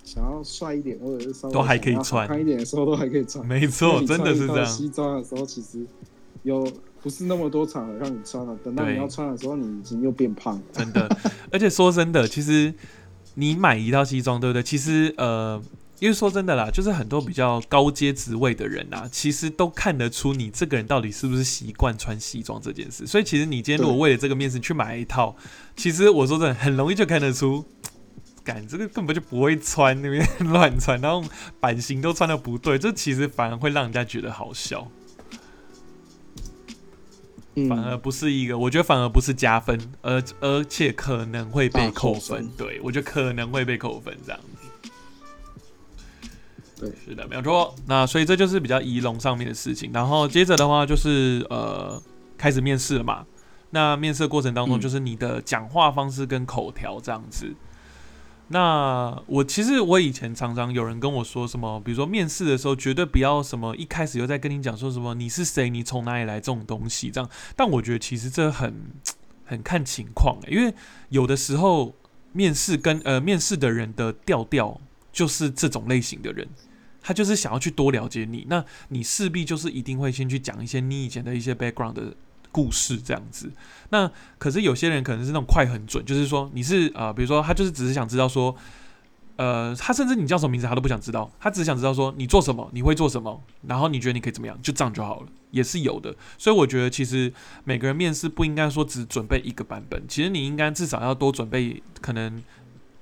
[0.03, 3.45] 想要帅一点，或者是稍微都还可以穿看一点的时候都还可以穿。
[3.45, 4.65] 没错，真的是这样。
[4.65, 5.85] 西装的时候，其实
[6.43, 6.69] 有
[7.01, 10.61] 不是那么多场合让你穿了，等到你要穿的时候，你已经又变胖了。
[10.71, 11.09] 真的，
[11.51, 12.73] 而且说真的，其实
[13.35, 14.63] 你买一套西装，对不对？
[14.63, 15.61] 其实呃，
[15.99, 23.05] 因为说真的啦，就是很多比较高阶职位的人啊，其实都看得出你这个人到底是不是习惯穿西装这件事。
[23.05, 25.35] 所以其实你今天如果为了这个面试去买一套，
[25.75, 27.63] 其实我说真的，很容易就看得出。
[28.47, 31.21] 感这个根本就不会穿，那边 乱穿，然后
[31.59, 34.89] 版型都穿的不对，这其实反而会让人家觉得好笑。
[37.67, 42.51] 反而嗯，不是一个，我觉得反而不是加分，而而且可能会被大扣扣分分。
[42.55, 44.91] 对，我觉得可能会被扣分这样子。
[46.79, 47.75] 对，是的，没有错。
[47.87, 49.91] 那所以这就是比较仪容上面的事情。
[49.91, 52.01] 然后接着的话就是呃，
[52.37, 53.25] 开始面试了嘛。
[53.71, 57.51] 那面试的过程当中，嗯就是你的讲话方式跟口条这样子。
[58.49, 67.29] 那我其实我以前常常有人跟我说什么，比如说面试的时候绝对不要什么一开始就在跟你讲说什么你是谁，你从哪里来这种东西这样。
[67.55, 68.73] 但我觉得其实这很
[69.43, 70.73] 很看情况、欸，因为
[71.09, 71.93] 有的时候
[72.31, 74.79] 面试跟呃面试的人的调调
[75.11, 76.47] 就是这种类型的人，
[77.01, 82.13] 他就是想要去多了解你，那你势必就是一定会先去讲一些你以前的一些 background 的
[82.51, 83.51] 故事这样子。
[83.89, 88.55] 那可是有些人可能是那种快很准，就是说你是呃，比如说他就是只是想知道说。
[89.39, 96.15] 呃，他甚至你叫什么名字他都不想知道，他只想知道说你做什么，你会做什么，然后你觉得你可以怎么样，就这样就好了，也是有的。
[96.39, 97.31] 所以我觉得其实
[97.63, 102.41] 每个人面试不应该说只准备一个版本，其实你应该至少要多准备可能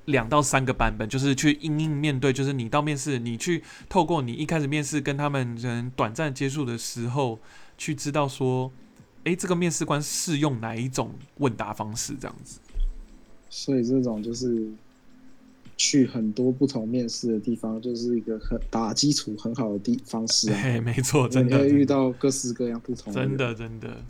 [0.04, 7.40] 两到三个版本，就是去应应面对，就是你到面试，你去透过你一开始面试跟他们人短暂接触的时候，
[7.78, 8.70] 去知道说，
[9.26, 12.60] 诶，这个面试官适用哪一种问答方式，这样子。
[13.50, 14.68] 所以这种就是
[15.78, 20.60] 去很多不同面试的地方，就是一个很打基础很好的地方式啊。
[20.62, 24.04] 嘿，没错，真的，遇到各式各样不同真的真的，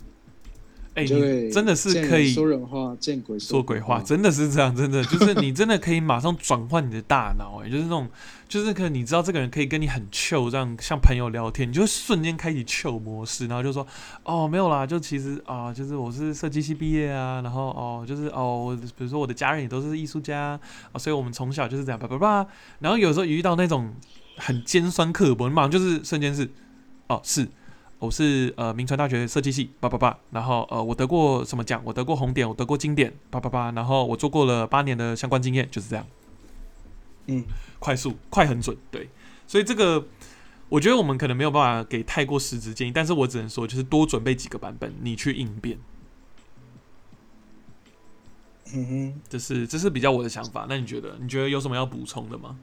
[0.96, 8.08] 哎、你真的是可以说人话，见鬼说鬼话，真的是这样，真的 就是你真的可以马上转换你的大脑，哎，就是那种，
[8.48, 13.86] 就是可能你知道这个人可以跟你很 chill，这样像朋友聊天，你就会瞬间开启 chill 模式，然后就说，
[14.22, 20.58] 哦，没有啦，就其实啊、就是我是设计系毕业啊，然后哦，就是哦，我比如说我的家人也都是艺术家
[20.92, 22.46] 啊、所以我们从小就是这样叭叭叭，
[22.78, 23.94] 然后有时候遇到那种
[24.38, 26.50] 很尖酸刻薄，你马上就是瞬间是，
[27.08, 27.46] 哦，是。
[27.98, 31.80] 我是呃名传大学设计系，叭叭叭，然后呃我得过什么奖？
[31.84, 36.06] 我得过红点，我得过金点，叭叭叭，然后我做过了八年的相关经验，就是这样，
[37.26, 37.44] 嗯，
[37.78, 39.08] 快速快很准，对，
[39.46, 40.06] 所以这个
[40.68, 45.78] 我觉得我们可能没有办法给太过实质建议，但是我只能说就是多准备几个版本，你去应变，
[48.74, 50.66] 嗯哼，这是这是比较我的想法。
[50.68, 51.16] 那你觉得？
[51.20, 52.58] 你觉得有什么要补充的吗？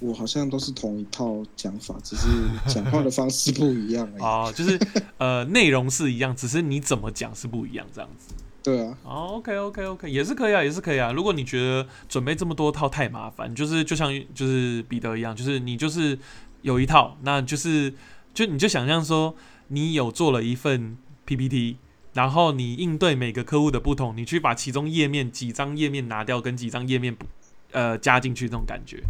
[0.00, 2.26] 我好像都是同一套讲法，只是
[2.66, 4.22] 讲话的方式不一样而已。
[4.24, 4.78] 哦，就是
[5.18, 8.34] 呃内容是一样，只是你怎么讲是不一样，这样子。
[8.62, 11.10] 对啊，哦，OK OK OK，也是可以啊，也是可以啊。
[11.12, 16.18] 如果你觉得准备这么多套太麻烦，就是就像就是彼得一样，就是你就是
[16.62, 17.94] 有一套，那就是
[18.34, 19.34] 就你就想象说，
[19.68, 21.76] 你有做了一份 PPT，
[22.12, 27.24] 然后你应对每个客户的不同，你去把其中页面几张页面拿掉，跟几张页面补
[27.72, 29.02] 呃加进去，这种感觉。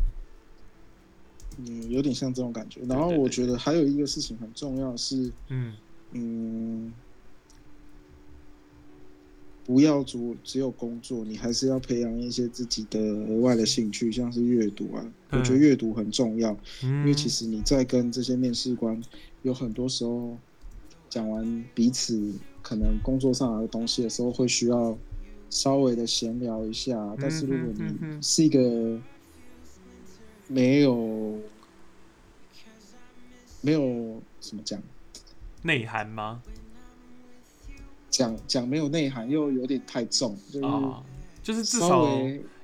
[1.59, 2.81] 嗯，有点像这种感觉。
[2.89, 5.75] 然后我觉得还有一个事情很重要是，嗯
[6.13, 6.93] 嗯，
[9.65, 15.05] 不要只只有工作，你还是要培养一些自己的额外的兴趣，像是阅读啊。
[15.31, 18.99] 我觉得嗯阅读很重要，嗯，因为其实你在跟这些面试官
[19.43, 20.37] 有很多时候
[21.11, 22.33] 讲完彼此
[22.63, 24.97] 可能工作上的东西的时候，会需要
[25.51, 27.15] 稍微的闲聊一下。
[27.21, 28.99] 但是如果你哼是一个
[30.49, 31.39] 没有
[33.61, 34.81] 没有怎么讲
[35.63, 36.43] 内涵吗？
[38.11, 41.03] 讲讲没有内涵又有点太重，就是啊，
[41.43, 42.09] 就是至少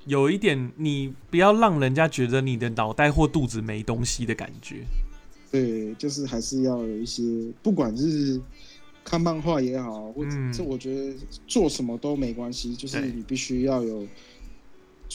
[0.05, 4.83] 有一点，你不要让人家觉得你的脑袋或肚子没东西的感觉。
[5.51, 7.23] 对，就是还是要有一些，
[7.63, 8.41] 不管是
[9.03, 11.15] 看漫画也好，或者嗯这我觉得
[11.47, 14.05] 做什么都没关系，就是你必须要有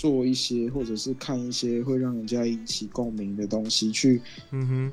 [0.01, 4.93] 做一些，或者是看一些会让人家引起共鸣的东西，去嗯哼，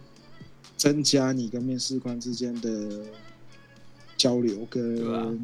[0.76, 3.05] 增加你跟面试官之间的
[4.18, 5.39] 交流跟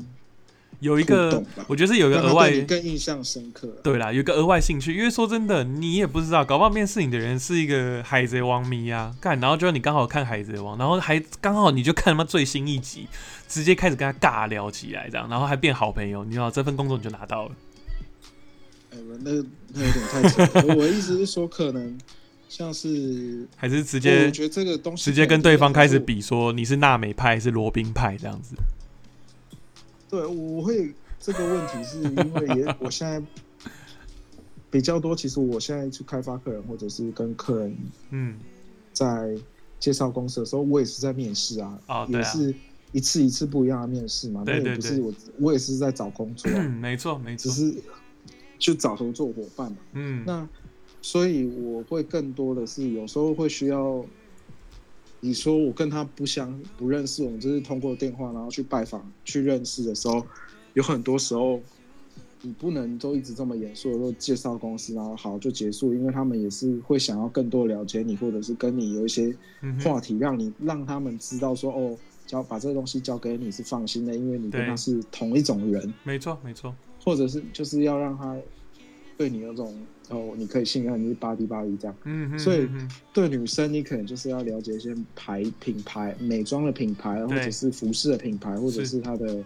[0.82, 3.70] 有一个，我觉得是有一个额外更印象深刻。
[3.82, 13.08] 对啦，有一个额外兴趣，因为说真的，你也不知道，搞不好面试你的人是一个海贼王迷啊，干，然后就你刚好看海贼王，然后还刚好你就看他妈最新一集，
[13.48, 17.52] 直接开始跟他尬聊起来，这样，然后还变好朋友，你知道这份工作你就拿到了。
[18.94, 19.32] 哎，那
[19.74, 20.76] 那有点太扯了。
[20.76, 21.98] 我的意思是说，可能
[22.48, 28.56] 像是 还是直我接觉得这个东西直接跟对方开始比，说你是娜美派还是罗宾派这样子。
[30.10, 33.20] 对，我会这个问题是因为也我现在
[34.70, 37.76] 比较多，其实我现在去开发客人或者是跟客人
[38.12, 38.38] 嗯，
[38.92, 39.36] 在
[39.80, 42.56] 介绍公司的时候，我也是在面试啊，哦对啊也是
[42.92, 47.76] 一次一次不一样的面试嘛，对对对那也不是我我也是在找工作啊、嗯，没错没错，只是
[48.64, 49.78] 去找合作伙伴嘛。
[49.92, 50.48] 嗯，那
[51.02, 54.06] 所以我会更多的是有时候会需要，
[55.20, 60.26] 你说我跟他不相不认识，我们就是通过电话然后去拜访去认识的时候，
[60.76, 61.60] 有很多时候
[62.42, 69.36] 你不能都一直这么严肃的说介绍公司，然后好就结束，因为他们也是会想要更多了解你，或者是跟你有一些
[69.84, 71.98] 话题，让你让他们知道说哦。
[72.26, 78.38] 交把这个东西交给你是放心的，因为你跟他是同一种人，没错没错，或者是就是要让他
[79.24, 79.74] 对你有种
[80.10, 81.96] 哦，你可以信任你是巴迪巴迪这样。
[82.04, 82.68] 嗯哼，所以
[83.14, 88.86] 对女生，你可能就是要了解一些牌品牌、美妆的品牌，或者是服饰的品牌，或者是。
[88.86, 89.44] 是它的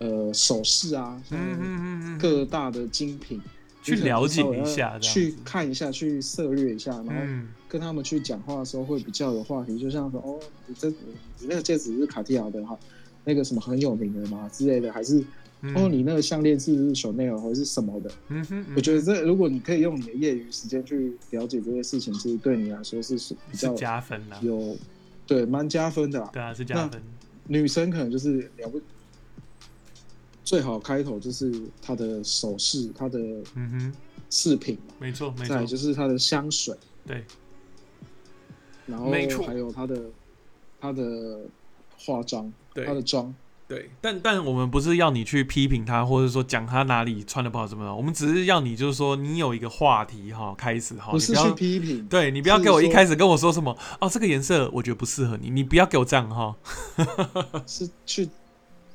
[0.00, 3.40] 呃首饰啊，像各大的精品，
[3.82, 12.78] 去了解一下去看一下，去涉略一下，然后嗯，跟他们去讲话的时候会比较有话题，就像说哦，你这你那个戒指是卡地亚的哈，
[13.24, 15.24] 那个什么很有名的嘛之类的，还是
[15.64, 15.74] 嗯。
[15.74, 18.10] 哦你那个项链是不是 Chanel 或者是什么的？
[18.28, 24.76] 嗯哼，我觉得这如果你可以用你的业余时间去了解这些事情，其实对你来说是是比较加分的，有
[25.26, 26.30] 对蛮加分的啦。
[26.32, 27.02] 对啊，是加分，
[27.48, 28.80] 女生可能就是了不
[30.44, 33.18] 最好开头就是她的首饰、她的
[33.54, 33.92] 嗯哼，
[34.28, 37.24] 饰品嘛，没错没错，再来就是她的香水，对，
[38.86, 39.10] 然后
[39.46, 40.02] 还有她的
[40.78, 41.40] 她的
[41.96, 42.84] 化妆、对。
[42.84, 43.34] 她的妆。
[43.66, 56.54] 对，但但我们不是要你去批评他，或者说讲他哪里穿的不好什么的，我们只是要你就是说你有一个话题哈，开始哈，不是去你不要批评，对你不要给我一开始跟我说什么哦，这个颜色我觉得不适合你，你不要给我这样哈。
[57.66, 58.28] 是去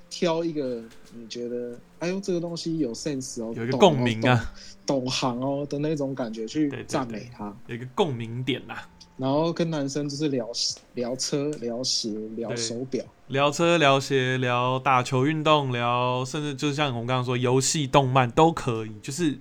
[0.09, 0.81] 挑一个
[1.13, 4.51] 你觉得哎呦这个东西有 sense 哦，有一个共鸣啊，
[4.85, 7.55] 懂懂行哦的那种感觉去赞美他。
[7.67, 8.87] 有一个共鸣点啦，
[9.17, 10.49] 然后跟男生就是聊
[10.95, 19.37] 聊车、聊鞋、聊手表，聊车、聊鞋、聊打球运动、聊甚至就像我们刚刚说游戏、动漫都可以，就是。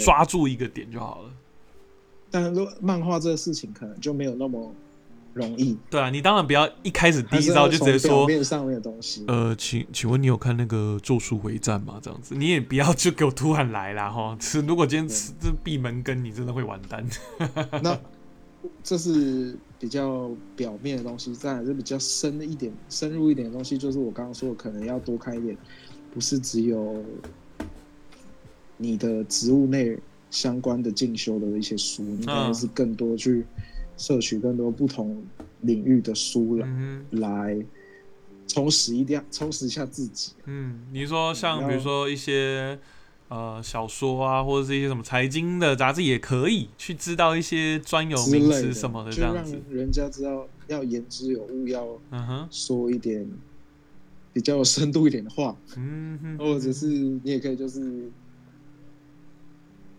[0.00, 1.30] 抓住一个点就好了。
[2.32, 4.74] 但是如果漫画这个事情可能就没有那么
[5.34, 9.24] 容易，对啊，你当然不要一开始第一招就直接说，面上面的东西。
[9.28, 11.98] 呃，请请问你有看那个《咒术回战》吗？
[12.02, 14.36] 这样子，你也不要就给我突然来啦哈。
[14.40, 17.06] 是如果今天吃这闭门羹，你真的会完蛋。
[17.82, 17.98] 那
[18.82, 25.56] 这是比较表面的东西，再来是比较深的一点、深入一点的东西，就是我刚刚说的，可能要多看一点，
[26.12, 27.04] 不是只有
[28.76, 29.96] 你的职务内
[30.30, 33.44] 相关的进修的一些书，你可能是更多去
[33.98, 35.22] 摄取更多不同
[35.60, 36.64] 领域的书了。
[36.66, 37.58] 嗯来
[38.46, 40.32] 充实一点，充实一下自己。
[40.46, 42.78] 嗯，你说像比如说一些
[43.28, 49.60] 呃小说啊，或者是一些什么财经的杂志，也可以去知道一些专有名词什么的这样子。
[49.68, 53.28] 人家知道要言之有物，要嗯哼，说一点
[54.32, 58.10] 比较有深度一点的话，嗯哼，或者是你也可以就是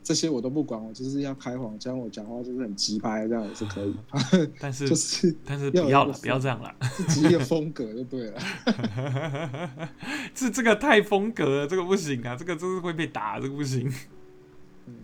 [0.10, 3.96] 这些我都不管，我就是要开黄腔，我讲话就是很直白，这样也是可以，
[4.60, 6.76] 但是 就是但是不要了，不要这样了。
[6.82, 8.42] 自己一个风格就对了。
[10.34, 13.88] 这这个太风格了，这个不行啊，这个真是会被打，这个不行。
[14.88, 14.96] 嗯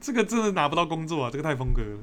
[0.00, 1.98] 这个真的拿不到工作啊，这个太风格了。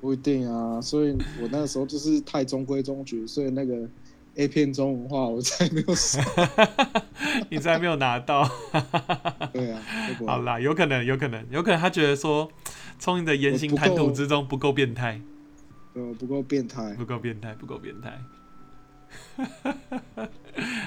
[0.00, 3.88] 不一定啊，所以我那个时候就是太中规中矩，所以那个
[4.36, 6.24] A 片中文化我才没有上。
[7.50, 8.48] 你才没有拿到。
[9.52, 9.82] 对啊，
[10.26, 12.50] 好啦，有可能，有可能，有可能他觉得说
[12.98, 15.20] 从你的言行谈吐之中不够变态，
[15.94, 16.94] 呃，不够变态。
[16.94, 18.20] 不够变态，不够变态。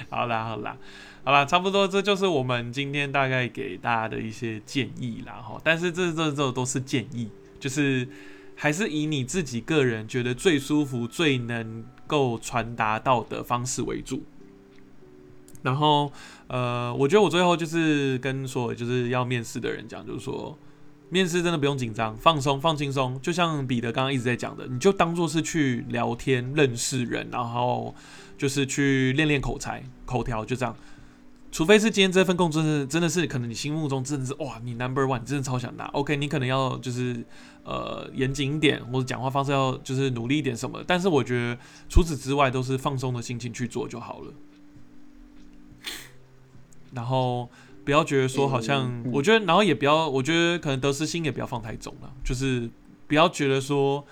[0.08, 0.76] 好啦，好啦，
[1.24, 5.60] 好啦，差不多，这就是我们今天大概给大家的一些建议啦，哈。
[5.62, 7.28] 但是这这这都是建议，
[7.60, 8.08] 就是
[8.56, 14.22] 还是以你自己个人觉得最舒服、最能够传达到的方式为主。
[15.62, 16.12] 然后，
[16.46, 20.58] 呃，我觉得我最后就是跟所有就是要面试的人讲，就是说，
[21.08, 23.18] 面试真的不用紧张，放松、放轻松。
[23.22, 27.94] 就像彼得刚刚一直在讲的，你就当做是去聊天、认识人，然后
[28.36, 30.76] 就是去练练口才、口条，就这样。
[31.54, 35.84] 除非是今天这份工作是真的是可能你心目中真的是哇，你 number one，真的超想拿。
[35.92, 37.24] OK，你可能要就是
[37.62, 40.82] 呃严谨一点，或者讲话方式要就是努力一点什么。
[40.84, 41.56] 但是我觉得
[41.88, 44.32] 除此之外都是放松的心情去做就好了。
[46.90, 47.48] 然后
[47.84, 52.68] 不要觉得说好像，嗯我觉得，然后也不要，我觉得可能得失心也不要放太重了，就是
[53.06, 54.04] 不要觉得说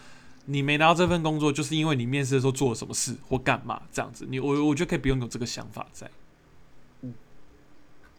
[0.44, 4.24] 你没拿到这份工作，就是因为你面试的时候做了什么事或干嘛这样子。
[4.30, 6.08] 你我我觉得可以不用有这个想法在。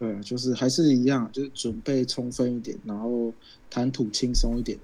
[0.03, 3.33] 对，就是还是一样，就是准备充分一点，然后
[3.69, 4.77] 谈吐轻松一点。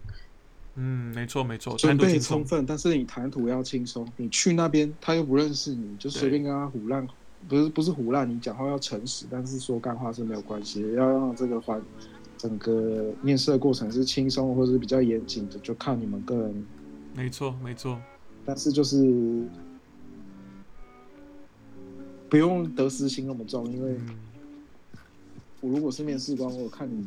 [0.75, 2.17] 嗯，没错没错，准备。
[2.17, 4.07] 充分，但是你谈吐要轻松。
[4.15, 7.05] 你去那边，他又不认识你，就随便跟他胡乱，
[7.49, 10.91] 不是不是胡乱，你讲话要诚实，但是说干话是没有关系的。
[10.91, 11.81] 要让这个环
[12.37, 16.65] 整个面试的过程是轻松或者是比较严谨的，就看你们个人。
[17.13, 17.99] 没错没错，
[18.45, 19.43] 但是就是
[22.29, 24.15] 不用得失心那么重，因为嗯，
[25.61, 27.05] 我如果是面试官，我看你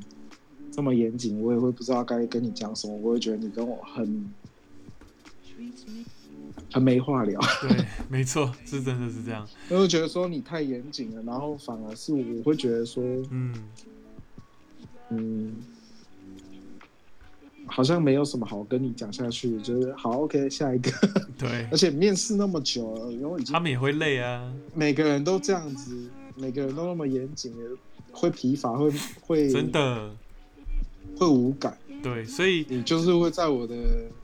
[0.70, 4.30] 这么严谨，我也会不知道该跟你讲什么，我会觉得你跟我很
[6.70, 7.40] 很没话聊。
[7.60, 9.46] 对， 没错，是真的是这样。
[9.68, 13.54] 我会觉得说你太严谨了，然后反而是我会觉得说，嗯，
[15.10, 15.56] 嗯，
[17.66, 20.90] 好像没有什么好跟你讲下去，就是好 OK 下一个。
[21.38, 24.52] 对而，且面试那么久了，然后已经他们也会累啊。
[24.74, 27.52] 每个人都这样子，每个人都那么严谨，
[28.12, 30.10] 会疲乏，会会真的，
[31.18, 33.74] 会无感，对，所以你就是会在我的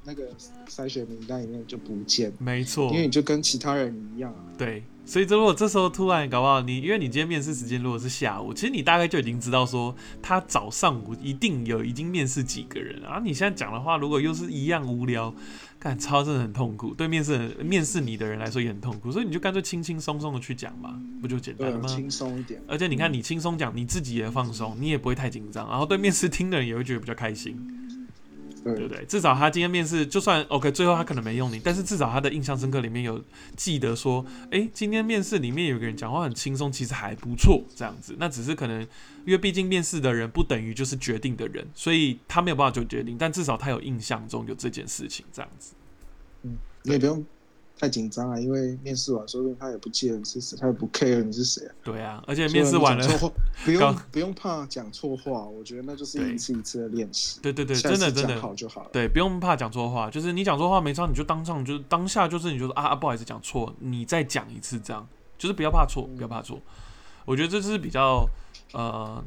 [0.05, 0.29] 那个
[0.69, 2.91] 筛选名单里面就不见，没错。
[2.93, 4.45] 因，为你就跟其他人一样啊。
[4.57, 13.19] 对，所以这如果这时候突然搞不好你，因为你今天面试时间如果是下午，其实你大概就已经知道说他早上午一定有已经面试几个人啊。
[13.25, 15.35] 你现在讲的话，如果又是一样无聊，
[15.79, 21.89] 干超真的很痛苦，对面试人面试你的人来说也很痛苦，所以你就干脆轻轻松松的去讲嘛，不就简单了，吗？
[21.89, 22.61] 轻松一点。
[22.69, 27.57] 而且你看，你轻松讲，你自己也放松，你也不会太紧张，然后对面试听的人也会觉得比较开心。
[28.65, 33.23] 对不对，至少他今天面试，就算 OK，最后他可能没用你，但是至少他的印象深刻里面有
[33.57, 38.17] 记得说，诶，今天面试里面有个人讲话很轻松，其实还不错，这样子。
[38.19, 38.81] 那只是可能，
[39.25, 45.75] 因为毕竟面试的人不等于就是决定的人，所以他没有办法做决定，但至少他有印象中有这件事情，这样子。
[46.83, 47.25] 你也不用
[47.79, 51.75] 太紧张啊，因为面试完，说不定他也不记得你是谁，他也不 care 你是谁啊。
[51.85, 53.07] 对啊，而且面试完了
[53.65, 57.39] 不用不用怕讲错话，我觉得那就是一次一次的练习。
[57.41, 58.41] 对对对，真的真的。
[58.41, 58.91] 好就好了。
[58.93, 65.07] 对，不用怕讲错话，就是你讲错话没差，你就当上，就是当下就是你就说啊啊，不好意思讲错，你再讲一次，这样
[65.37, 66.61] 就是不要怕错，不要怕错。
[67.25, 68.29] 我觉得这是比较
[68.73, 69.23] 呃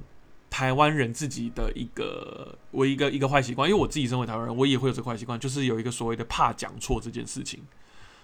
[0.49, 7.61] 台湾人自己的一个我一个一个坏习惯，因为我自己身为台湾人，我也会有这个坏习惯，就是有一个所谓的怕讲错这件事情。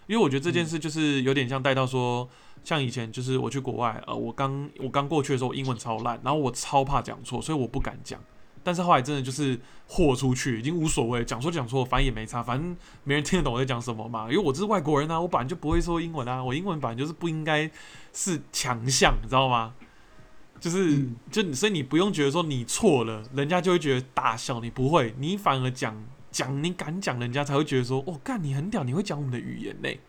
[0.08, 2.28] 因为我觉得这件事就是有点像带到说，
[2.64, 8.20] 像以前就是我去国外，呃，我刚我刚过去的时候，我英文超烂，然后我超怕讲错，所以我不敢讲。
[8.64, 14.24] 但是后来真的就是豁出去，已经无所谓，讲错讲错，反正也没差，反正没人听得懂我在讲什么嘛。
[14.30, 17.70] 因为我这是外国人啊，我本来就不会说英文啊，我英文本来就是不应该
[18.12, 19.74] 是强项，你知道吗？
[20.60, 25.96] 就是嗯就所以你不用觉得说你错了，人家就会觉得大笑，你不会，你反而讲
[26.38, 30.00] 讲你敢讲，人家才会觉得说，哦，干你很屌，你会讲我们的语言嘞。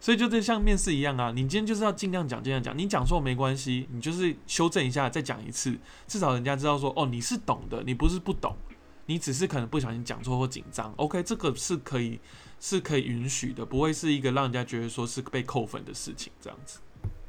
[0.00, 2.76] 所以就这像面试一样啊，你今天就是要尽量讲，尽量讲。
[2.78, 8.56] 你讲错没关系，你就是修正一下，再讲一次，至少人家知道说，哦，你是懂的，你不是不懂，
[9.04, 10.90] 你只是可能不小心讲错或紧张。
[10.96, 12.18] OK，这个是可以
[12.58, 16.78] 是可以允许的，不会是一个让人家觉得说是被扣分的事情，这样子。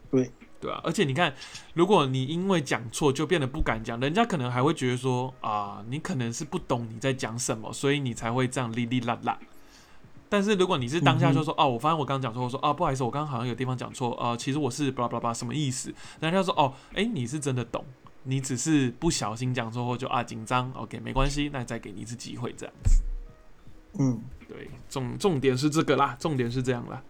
[0.09, 1.33] 对对啊，而且你看，
[1.73, 9.37] 如果你因为讲错就变得不敢讲，人家可能还会觉得说啊，你可能是不懂你在讲什么，所以你才会这样哩哩啦啦。
[10.29, 15.93] 但是如果你是当下就说、哦，我发现我刚刚讲错，我说啊，不好意思，我刚刚好像有地方讲错，呃，其实我是巴拉巴拉巴拉什么意思？
[16.19, 17.85] 人家说哦，诶，你是真的懂，
[18.23, 23.01] 你只是不小心讲错或就啊紧张，OK，没关系，那再给你一次机会这样子。
[23.99, 27.01] 嗯对，重重点是这个啦，重点是这样啦。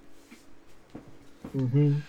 [1.54, 2.04] 嗯哼，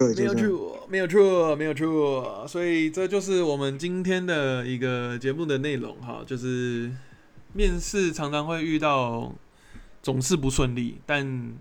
[0.00, 2.46] 对，没有错，没有错，没有错。
[2.48, 6.90] 所以这就是我们今天的一个节目的内容哈，就是
[7.52, 9.30] 面试常常会遇到
[10.02, 11.52] 总是不顺利，但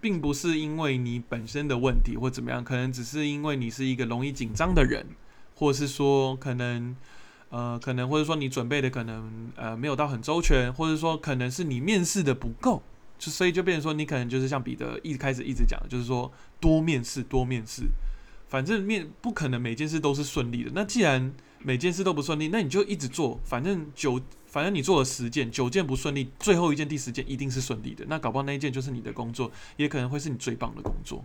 [0.00, 5.06] 并不是因为你本身的问题或怎么样，可能只是因为你是一个容易紧张的人，
[5.54, 6.96] 或是说可能
[7.50, 12.82] 呃可能或者说你准备的可能呃没有到很周全，或者说可能是你面试的不够，
[13.18, 17.84] 就所以就变成说你可能就是像彼得一开始一直讲的，就是说多面试多面试，
[18.48, 20.70] 反正面不可能每件事都是顺利的。
[20.74, 28.04] 那既然每件事都不顺利，那你就一直做，反正九，反正你做了十件，九件不顺利，最后一件第十件一定是顺利的。
[28.08, 31.24] 那搞不好那一件就是你的工作，也可能会是你最棒的工作。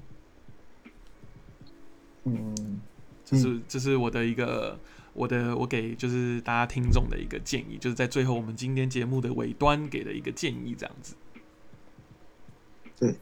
[2.24, 2.80] 嗯，
[3.26, 4.80] 这是这是我的一个
[5.14, 11.16] 我的我给就是大家听众的一个建议，就是在最后我们今天节目的尾端给的一个建议，这样子。
[13.02, 13.16] 对。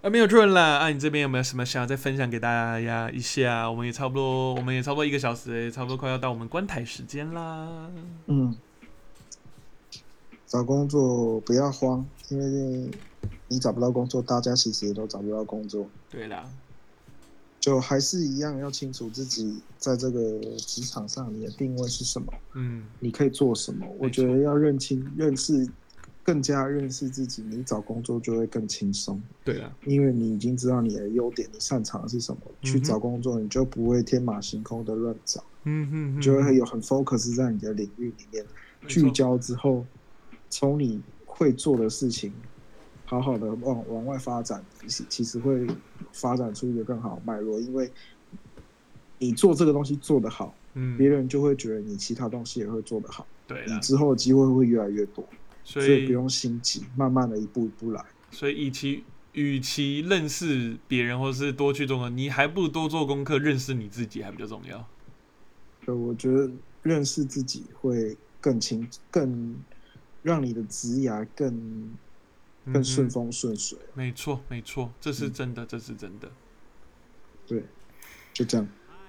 [0.00, 0.78] 啊，没有错啦！
[0.78, 3.10] 啊，你这边有没有什么想要再分享给大家呀？
[3.10, 7.90] 一下，我们也差不多，我们也差不多一个小时，也差不多快要到我们观台时间啦。
[8.26, 8.56] 嗯，
[10.46, 12.88] 找工作不要慌，因为
[13.48, 15.84] 你找不到工作，大家其实也都找不到工作。
[16.08, 16.48] 对啦，
[17.58, 23.84] 就还是一样，要清楚自己在这个职场上你的定位是什么，嗯，你可以做什么。
[23.98, 25.68] 我觉得要认清、认识。
[26.28, 29.18] 更加认识自己，你找工作就会更轻松。
[29.42, 35.42] 对啊，因为你已经知道你的优点，你擅长的是什么，去找工作你就不会天马行空的乱找。
[35.64, 38.44] 嗯哼，就会有很 focus 在你的领域里面，
[38.86, 39.86] 聚焦之后，
[40.50, 42.30] 从你会做的事情，
[43.06, 45.66] 好好的往往外发展，其其实会
[46.12, 47.58] 发展出一个更好的脉络。
[47.58, 47.90] 因为
[49.16, 55.26] 你做这个东西做得好，嗯，别人就会觉得你其他东西也会做得好，对，你之后的机会会越来越多。
[55.68, 58.02] 所以不用心急，慢慢的一步一步来。
[58.30, 64.88] 所以，与其与其认识别人，或是多去做，你还不如多做功课，认识你自己还比较重要。
[65.84, 66.50] 对，我觉得
[66.82, 69.56] 认识自己会更清，更
[70.22, 71.94] 让你的职涯更
[72.72, 73.78] 更顺风顺水。
[73.92, 76.30] 没错，没错，这是真的，这是真的。
[77.46, 77.62] 对，
[78.32, 78.66] 就这样。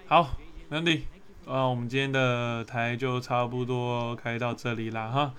[0.08, 0.38] 好，
[0.68, 1.06] 没问题。
[1.46, 5.34] 啊，我们今天的台就差不多开到这里啦，哈。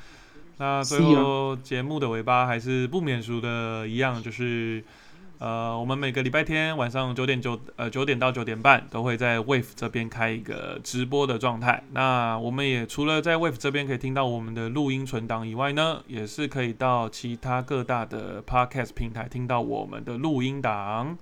[0.60, 4.84] 那最后节目的尾巴还是不免俗的一样，就是
[5.38, 11.82] 呃，我们每个礼拜天晚上九点九呃九点到九点半都会在 Wave 这边开一个直播的状态。
[11.92, 21.16] 那我们也除了在 Wave 这边可以听到我们的录音存档以外呢，也是可以到其他各大的 Podcast 平台听到我们的录音档。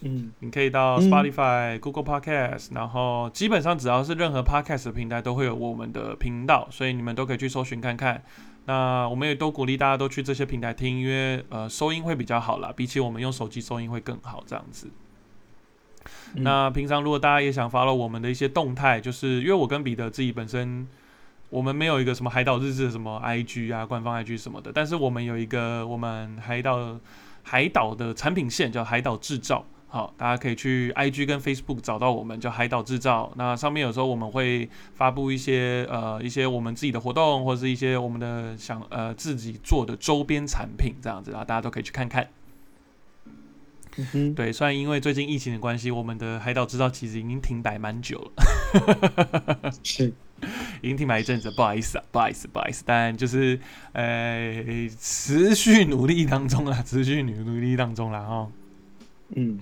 [0.00, 8.22] 嗯，你可以到 Spotify、Google Podcast，然后基本上只要是任何 Podcast 的平台都会有我们的频道，所以你们都可以去搜寻看看。
[8.66, 14.88] 那我们也都鼓励大家都去这些平台听，因为呃收音会比较好啦，比起我们用手机收音会更好这样子。
[16.34, 20.86] 那平常如果大家也想 follow 我们的一些动态，就是因为我跟彼得自己本身，
[21.50, 27.00] 我们没有一个什么海岛日志什么 IG 啊，官方 IG 什么的，但是我们有一个我们海岛。
[27.48, 33.32] 海岛的产品线叫海岛制造，好，大家可以去 IG 跟 Facebook 找到我们，叫海岛制造。
[33.36, 42.28] 那上面有时候我们会发布一些呃一些我们自己的活动，或者是一些我们的想呃自己做的周边产品这样子啊，大家都可以去看看。
[44.36, 49.72] 对，虽然因为最近疫情的关系，我们的海岛制造其实已经停摆蛮久了。
[49.82, 50.12] 是。
[50.80, 53.58] 已经停摆一阵子，不好意思啊，不好意思，不好意思，但就是
[53.92, 54.64] 呃，
[54.98, 58.50] 持续努力当中啦，持续努努力当中啦，哦。
[59.36, 59.58] 嗯，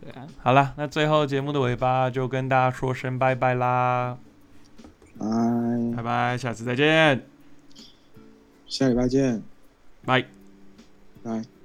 [0.00, 4.18] 对啊，好了，那最后节目的尾巴就跟大家说声拜拜啦，
[5.18, 5.26] 拜。
[5.96, 7.22] 拜拜，下次再见，
[8.66, 9.42] 下礼拜见，
[10.04, 10.24] 拜。
[11.22, 11.55] 拜。